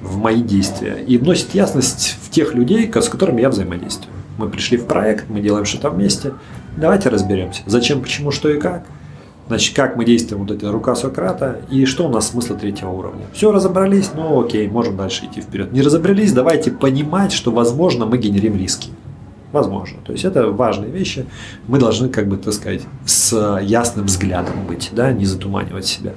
[0.00, 4.12] в мои действия и вносит ясность в тех людей, с которыми я взаимодействую.
[4.38, 6.34] Мы пришли в проект, мы делаем что-то вместе,
[6.76, 8.84] давайте разберемся, зачем, почему, что и как–
[9.48, 13.26] Значит, как мы действуем, вот эта рука Сократа, и что у нас смысл третьего уровня.
[13.32, 15.72] Все, разобрались, ну окей, можем дальше идти вперед.
[15.72, 18.90] Не разобрались, давайте понимать, что, возможно, мы генерим риски.
[19.52, 19.98] Возможно.
[20.04, 21.26] То есть это важные вещи.
[21.68, 26.14] Мы должны, как бы, так сказать, с ясным взглядом быть, да, не затуманивать себя.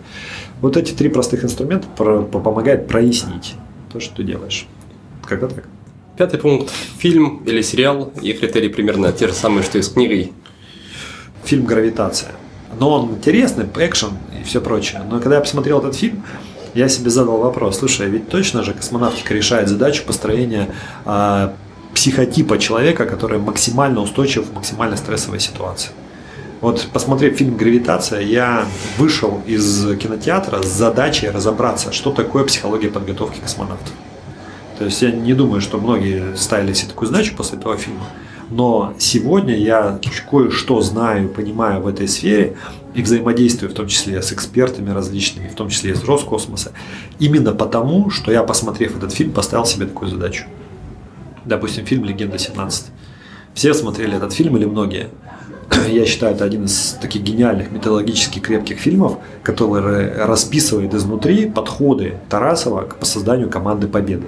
[0.61, 3.53] Вот эти три простых инструмента помогают прояснить
[3.93, 4.67] то, что ты делаешь.
[5.25, 5.65] Когда так.
[6.17, 6.71] Пятый пункт.
[6.97, 10.33] Фильм или сериал, и критерии примерно те же самые, что и с книгой.
[11.45, 12.31] Фильм «Гравитация»
[12.77, 15.01] но он интересный, экшен и все прочее.
[15.09, 16.23] Но когда я посмотрел этот фильм,
[16.73, 20.69] я себе задал вопрос, слушай, а ведь точно же космонавтика решает задачу построения
[21.05, 21.49] э,
[21.93, 25.91] психотипа человека, который максимально устойчив в максимально стрессовой ситуации.
[26.61, 28.65] Вот посмотрев фильм «Гравитация», я
[28.97, 33.93] вышел из кинотеатра с задачей разобраться, что такое психология подготовки космонавтов.
[34.77, 38.05] То есть я не думаю, что многие ставили себе такую задачу после этого фильма.
[38.49, 39.99] Но сегодня я
[40.29, 42.55] кое-что знаю, понимаю в этой сфере
[42.95, 46.71] и взаимодействую в том числе с экспертами различными, в том числе из Роскосмоса,
[47.19, 50.45] именно потому, что я, посмотрев этот фильм, поставил себе такую задачу.
[51.45, 52.85] Допустим, фильм «Легенда 17».
[53.53, 55.09] Все смотрели этот фильм или многие?
[55.87, 62.81] Я считаю, это один из таких гениальных, методологически крепких фильмов, который расписывает изнутри подходы Тарасова
[62.81, 64.27] по созданию команды Победы.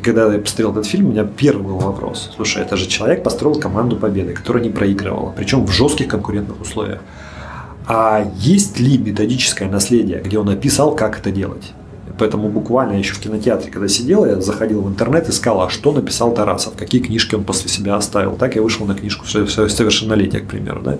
[0.00, 2.30] И когда я посмотрел этот фильм, у меня первый был вопрос.
[2.34, 7.00] Слушай, это же человек построил команду победы, которая не проигрывала, причем в жестких конкурентных условиях.
[7.86, 11.72] А есть ли методическое наследие, где он описал, как это делать?
[12.18, 16.32] Поэтому буквально еще в кинотеатре, когда сидел, я заходил в интернет, искал, а что написал
[16.32, 18.36] Тарасов, какие книжки он после себя оставил.
[18.36, 20.80] Так я вышел на книжку «Совершеннолетие», к примеру.
[20.80, 20.98] Да?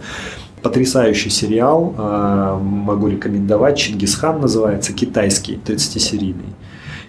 [0.61, 6.55] Потрясающий сериал, а, могу рекомендовать, «Чингисхан» называется, китайский, 30-серийный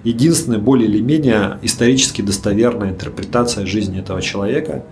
[0.03, 4.83] единственная более или менее исторически достоверная интерпретация жизни этого человека.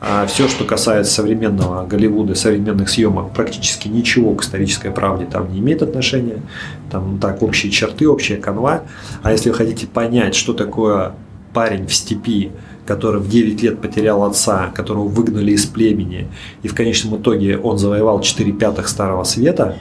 [0.00, 5.60] А все, что касается современного Голливуда, современных съемок, практически ничего к исторической правде там не
[5.60, 6.42] имеет отношения.
[6.90, 8.82] Там так общие черты, общая канва.
[9.22, 11.12] А если вы хотите понять, что такое
[11.54, 12.50] парень в степи,
[12.84, 16.28] который в 9 лет потерял отца, которого выгнали из племени,
[16.62, 19.76] и в конечном итоге он завоевал 4 пятых Старого Света,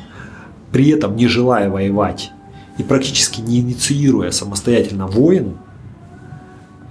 [0.71, 2.31] при этом не желая воевать
[2.77, 5.57] и практически не инициируя самостоятельно войн,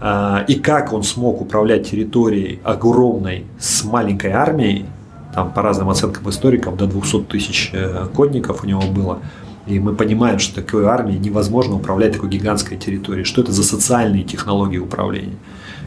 [0.01, 4.87] а, и как он смог управлять территорией огромной с маленькой армией,
[5.35, 9.21] там по разным оценкам историков до 200 тысяч э, конников у него было,
[9.67, 14.25] и мы понимаем, что такой армией невозможно управлять такой гигантской территорией, что это за социальные
[14.25, 15.37] технологии управления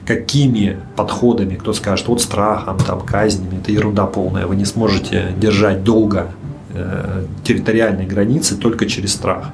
[0.05, 5.83] какими подходами, кто скажет, вот страхом, там, казнями, это ерунда полная, вы не сможете держать
[5.83, 6.31] долго
[6.73, 9.51] э, территориальные границы только через страх.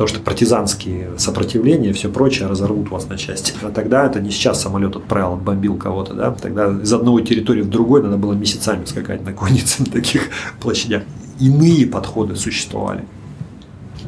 [0.00, 3.52] Потому что партизанские сопротивления все прочее разорвут вас на части.
[3.60, 6.30] А тогда это не сейчас самолет отправил, отбомбил кого-то, да?
[6.30, 11.02] Тогда из одной территории в другой надо было месяцами скакать на коннице на таких площадях.
[11.38, 13.04] Иные подходы существовали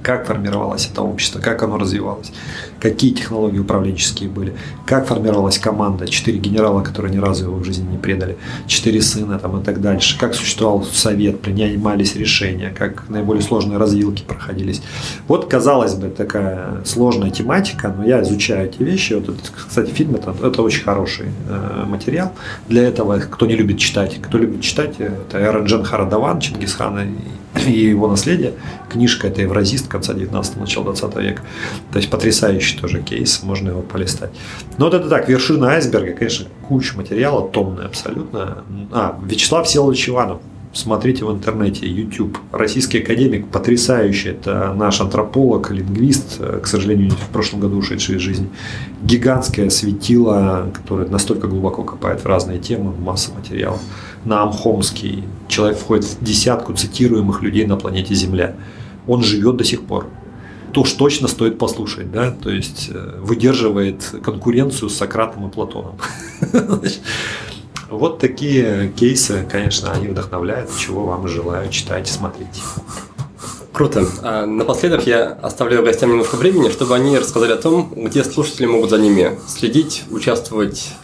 [0.02, 2.32] как формировалось это общество, как оно развивалось,
[2.80, 4.54] какие технологии управленческие были,
[4.86, 9.38] как формировалась команда, четыре генерала, которые ни разу его в жизни не предали, четыре сына
[9.38, 14.82] там, и так дальше, как существовал совет, принимались решения, как наиболее сложные развилки проходились.
[15.28, 19.14] Вот, казалось бы, такая сложная тематика, но я изучаю эти вещи.
[19.14, 19.36] Вот,
[19.68, 22.32] кстати, фильм это, это очень хороший э, материал.
[22.68, 24.20] Для этого, кто не любит читать.
[24.20, 27.04] Кто любит читать, это Эраджан Харадаван, Чингисхана
[27.51, 28.54] и его наследие.
[28.88, 31.42] Книжка это евразист конца 19 начала 20 века.
[31.92, 34.30] То есть потрясающий тоже кейс, можно его полистать.
[34.78, 38.64] Но вот это так, вершина айсберга, конечно, куча материала, томная абсолютно.
[38.92, 40.40] А, Вячеслав Всеволодович Иванов,
[40.72, 42.38] смотрите в интернете, YouTube.
[42.50, 44.30] Российский академик, потрясающий.
[44.30, 48.48] Это наш антрополог, лингвист, к сожалению, в прошлом году ушедший из жизни.
[49.02, 53.80] Гигантское светило, которое настолько глубоко копает в разные темы, масса материалов.
[54.24, 55.24] Наам Хомский.
[55.48, 58.54] Человек входит в десятку цитируемых людей на планете Земля
[59.06, 60.06] он живет до сих пор.
[60.72, 65.96] То уж точно стоит послушать, да, то есть э, выдерживает конкуренцию с Сократом и Платоном.
[67.90, 72.62] Вот такие кейсы, конечно, они вдохновляют, чего вам желаю, читайте, смотрите.
[73.70, 74.06] Круто.
[74.22, 78.88] А напоследок я оставляю гостям немножко времени, чтобы они рассказали о том, где слушатели могут
[78.88, 80.94] за ними следить, участвовать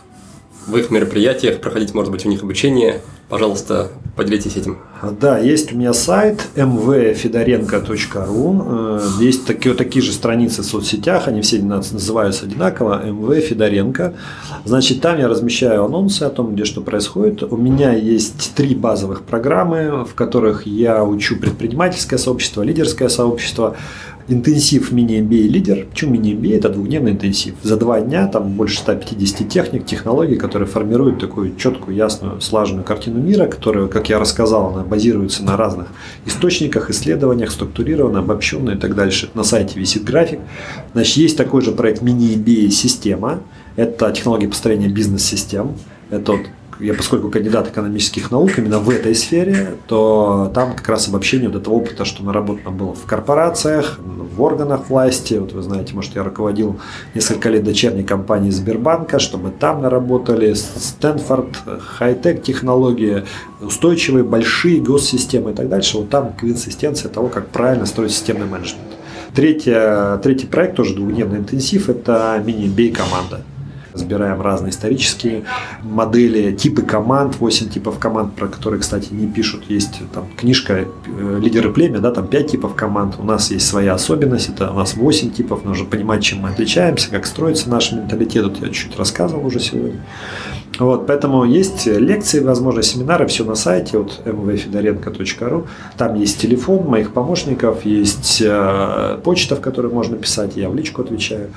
[0.69, 3.01] в их мероприятиях, проходить, может быть, у них обучение.
[3.29, 4.79] Пожалуйста, поделитесь этим.
[5.21, 8.65] Да, есть у меня сайт mvfedorenko.ru.
[8.67, 14.15] Э, есть такие, такие же страницы в соцсетях, они все называются одинаково, mv Федоренко.
[14.65, 17.43] Значит, там я размещаю анонсы о том, где что происходит.
[17.43, 23.77] У меня есть три базовых программы, в которых я учу предпринимательское сообщество, лидерское сообщество,
[24.29, 25.87] интенсив мини-MBA лидер.
[25.91, 26.57] Почему мини-MBA?
[26.57, 27.55] Это двухдневный интенсив.
[27.63, 33.21] За два дня там больше 150 техник, технологий, которые формируют такую четкую, ясную, слаженную картину
[33.21, 35.89] мира, которая, как я рассказал, она базируется на разных
[36.27, 39.31] источниках, исследованиях, структурирована, обобщенная и так дальше.
[39.35, 40.41] На сайте висит график.
[40.93, 43.41] Значит, есть такой же проект мини-MBA система.
[43.77, 45.73] Это технология построения бизнес-систем.
[46.11, 46.41] Это вот
[46.81, 51.61] я поскольку кандидат экономических наук именно в этой сфере, то там как раз обобщение вот
[51.61, 55.35] этого опыта, что наработано было в корпорациях, в органах власти.
[55.35, 56.79] Вот вы знаете, может, я руководил
[57.15, 63.25] несколько лет дочерней компании Сбербанка, чтобы там наработали Стэнфорд, хай-тек технологии,
[63.61, 65.99] устойчивые большие госсистемы и так дальше.
[65.99, 68.87] Вот там консистенция того, как правильно строить системный менеджмент.
[69.35, 73.43] Третья, третий проект, тоже двухдневный интенсив, это мини-бей команда
[73.93, 75.45] разбираем разные исторические
[75.83, 79.65] модели, типы команд, 8 типов команд, про которые, кстати, не пишут.
[79.69, 83.15] Есть там книжка э, «Лидеры племя», да, там 5 типов команд.
[83.19, 85.65] У нас есть своя особенность, это у нас 8 типов.
[85.65, 88.45] Нужно понимать, чем мы отличаемся, как строится наш менталитет.
[88.45, 90.01] Вот я чуть рассказывал уже сегодня.
[90.79, 95.67] Вот, поэтому есть лекции, возможно, семинары, все на сайте, вот mvfedorenko.ru.
[95.97, 101.03] Там есть телефон моих помощников, есть э, почта, в которой можно писать, я в личку
[101.03, 101.51] отвечаю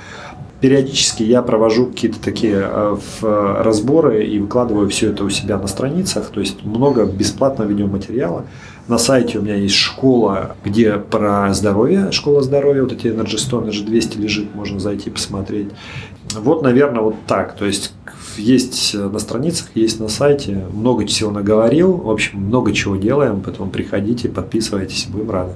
[0.62, 5.66] периодически я провожу какие-то такие э, э, разборы и выкладываю все это у себя на
[5.66, 6.28] страницах.
[6.28, 8.46] То есть много бесплатного видеоматериала.
[8.86, 13.60] На сайте у меня есть школа, где про здоровье, школа здоровья, вот эти Energy 100,
[13.62, 15.68] Energy 200 лежит, можно зайти посмотреть.
[16.32, 17.56] Вот, наверное, вот так.
[17.56, 17.92] То есть
[18.36, 20.64] есть на страницах, есть на сайте.
[20.72, 21.96] Много всего наговорил.
[21.96, 25.54] В общем, много чего делаем, поэтому приходите, подписывайтесь, будем рады.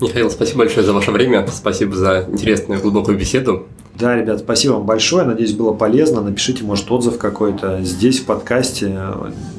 [0.00, 3.66] Михаил, спасибо большое за ваше время, спасибо за интересную глубокую беседу.
[3.98, 5.24] Да, ребят, спасибо вам большое.
[5.24, 6.20] Надеюсь, было полезно.
[6.20, 8.96] Напишите, может, отзыв какой-то здесь, в подкасте.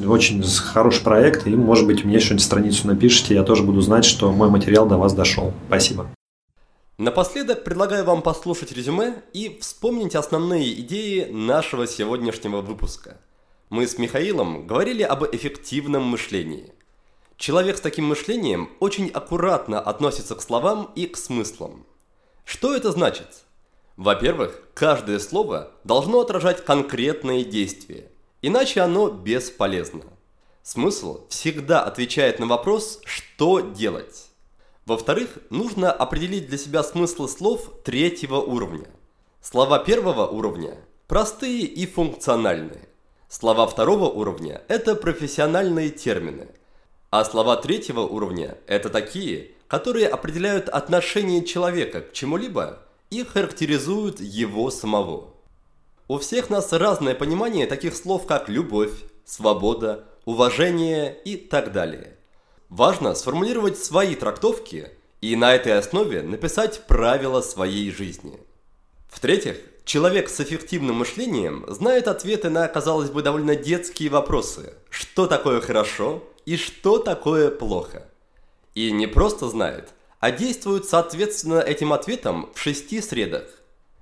[0.08, 1.46] Очень хороший проект.
[1.46, 3.34] И, может быть, мне что-нибудь страницу напишите.
[3.34, 5.52] Я тоже буду знать, что мой материал до вас дошел.
[5.68, 6.08] Спасибо.
[6.98, 13.18] Напоследок предлагаю вам послушать резюме и вспомнить основные идеи нашего сегодняшнего выпуска.
[13.70, 16.72] мы с Михаилом говорили об эффективном мышлении.
[17.36, 21.86] Человек с таким мышлением очень аккуратно относится к словам и к смыслам.
[22.46, 23.28] Что это значит?
[24.00, 28.10] Во-первых, каждое слово должно отражать конкретные действия,
[28.42, 30.06] иначе оно бесполезно.
[30.64, 34.30] Смысл всегда отвечает на вопрос «что делать?».
[34.86, 38.88] Во-вторых, нужно определить для себя смыслы слов третьего уровня.
[39.42, 40.78] Слова первого уровня
[41.10, 42.88] простые и функциональные.
[43.28, 46.48] Слова второго уровня– это профессиональные термины.
[47.10, 54.70] А слова третьего уровня– это такие, которые определяют отношение человека к чему-либо и характеризуют его
[54.72, 55.34] самого.
[56.08, 58.92] У всех нас разное понимание таких слов, как любовь,
[59.26, 62.18] свобода, уважение и так далее.
[62.70, 64.92] Важно сформулировать свои трактовки
[65.22, 68.40] и на этой основе написать правила своей жизни.
[69.10, 74.74] В-третьих, человек с эффективным мышлением знает ответы на, казалось бы, довольно детские вопросы.
[74.90, 78.08] Что такое хорошо и что такое плохо?
[78.76, 83.46] И не просто знает, а действует соответственно этим ответам в шести средах.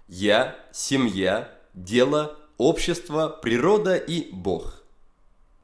[0.07, 4.81] Я, семья, дело, общество, природа и Бог.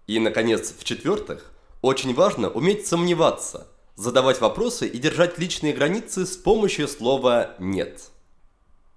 [0.05, 1.51] И, наконец, в-четвертых,
[1.81, 8.09] очень важно уметь сомневаться, задавать вопросы и держать личные границы с помощью слова «нет».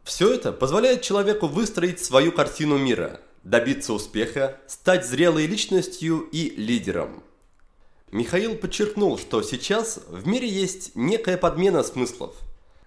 [0.05, 7.25] Все это позволяет человеку выстроить свою картину мира, добиться успеха, стать зрелой личностью и лидером.
[8.13, 12.35] Михаил подчеркнул, что сейчас в мире есть некая подмена смыслов.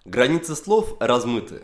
[0.06, 1.62] Границы слов размыты.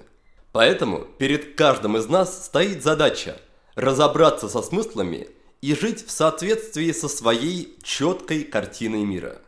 [0.52, 3.40] Поэтому перед каждым из нас стоит задача
[3.74, 5.28] разобраться со смыслами
[5.62, 9.40] и жить в соответствии со своей четкой картиной мира.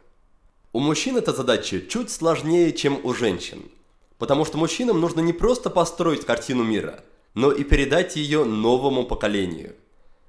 [0.73, 3.71] У мужчин эта задача чуть сложнее, чем у женщин,
[4.19, 7.05] потому что мужчинам нужно не просто построить картину мира,
[7.35, 9.77] но и передать ее новому поколению.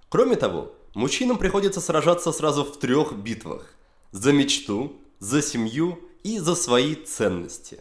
[0.09, 3.73] Кроме того, мужчинам приходится сражаться сразу в трех битвах–
[4.11, 7.79] за мечту, за семью и за свои ценности.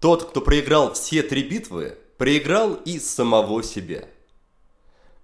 [0.00, 4.08] Тот, кто проиграл все три битвы, проиграл и самого себя.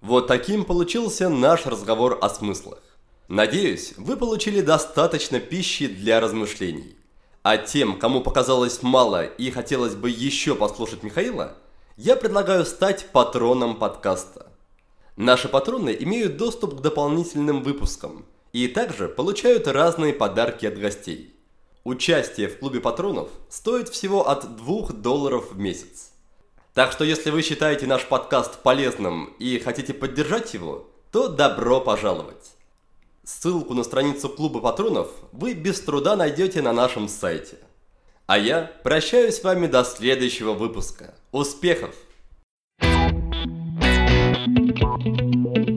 [0.01, 2.81] Вот таким получился наш разговор о смыслах.
[3.27, 6.95] Надеюсь, вы получили достаточно пищи для размышлений.
[7.43, 11.57] А тем, кому показалось мало и хотелось бы еще послушать Михаила,
[11.97, 14.50] я предлагаю стать патроном подкаста.
[15.15, 21.35] Наши патроны имеют доступ к дополнительным выпускам и также получают разные подарки от гостей.
[21.83, 26.11] Участие в клубе патронов стоит всего от 2 долларов в месяц.
[26.73, 32.51] Так что если вы считаете наш подкаст полезным и хотите поддержать его, то добро пожаловать.
[33.23, 37.57] Ссылку на страницу клуба патронов вы без труда найдете на нашем сайте.
[38.27, 41.15] А я прощаюсь с вами до следующего выпуска.
[41.31, 41.93] Успехов!
[45.03, 45.19] Thank
[45.57, 45.70] you.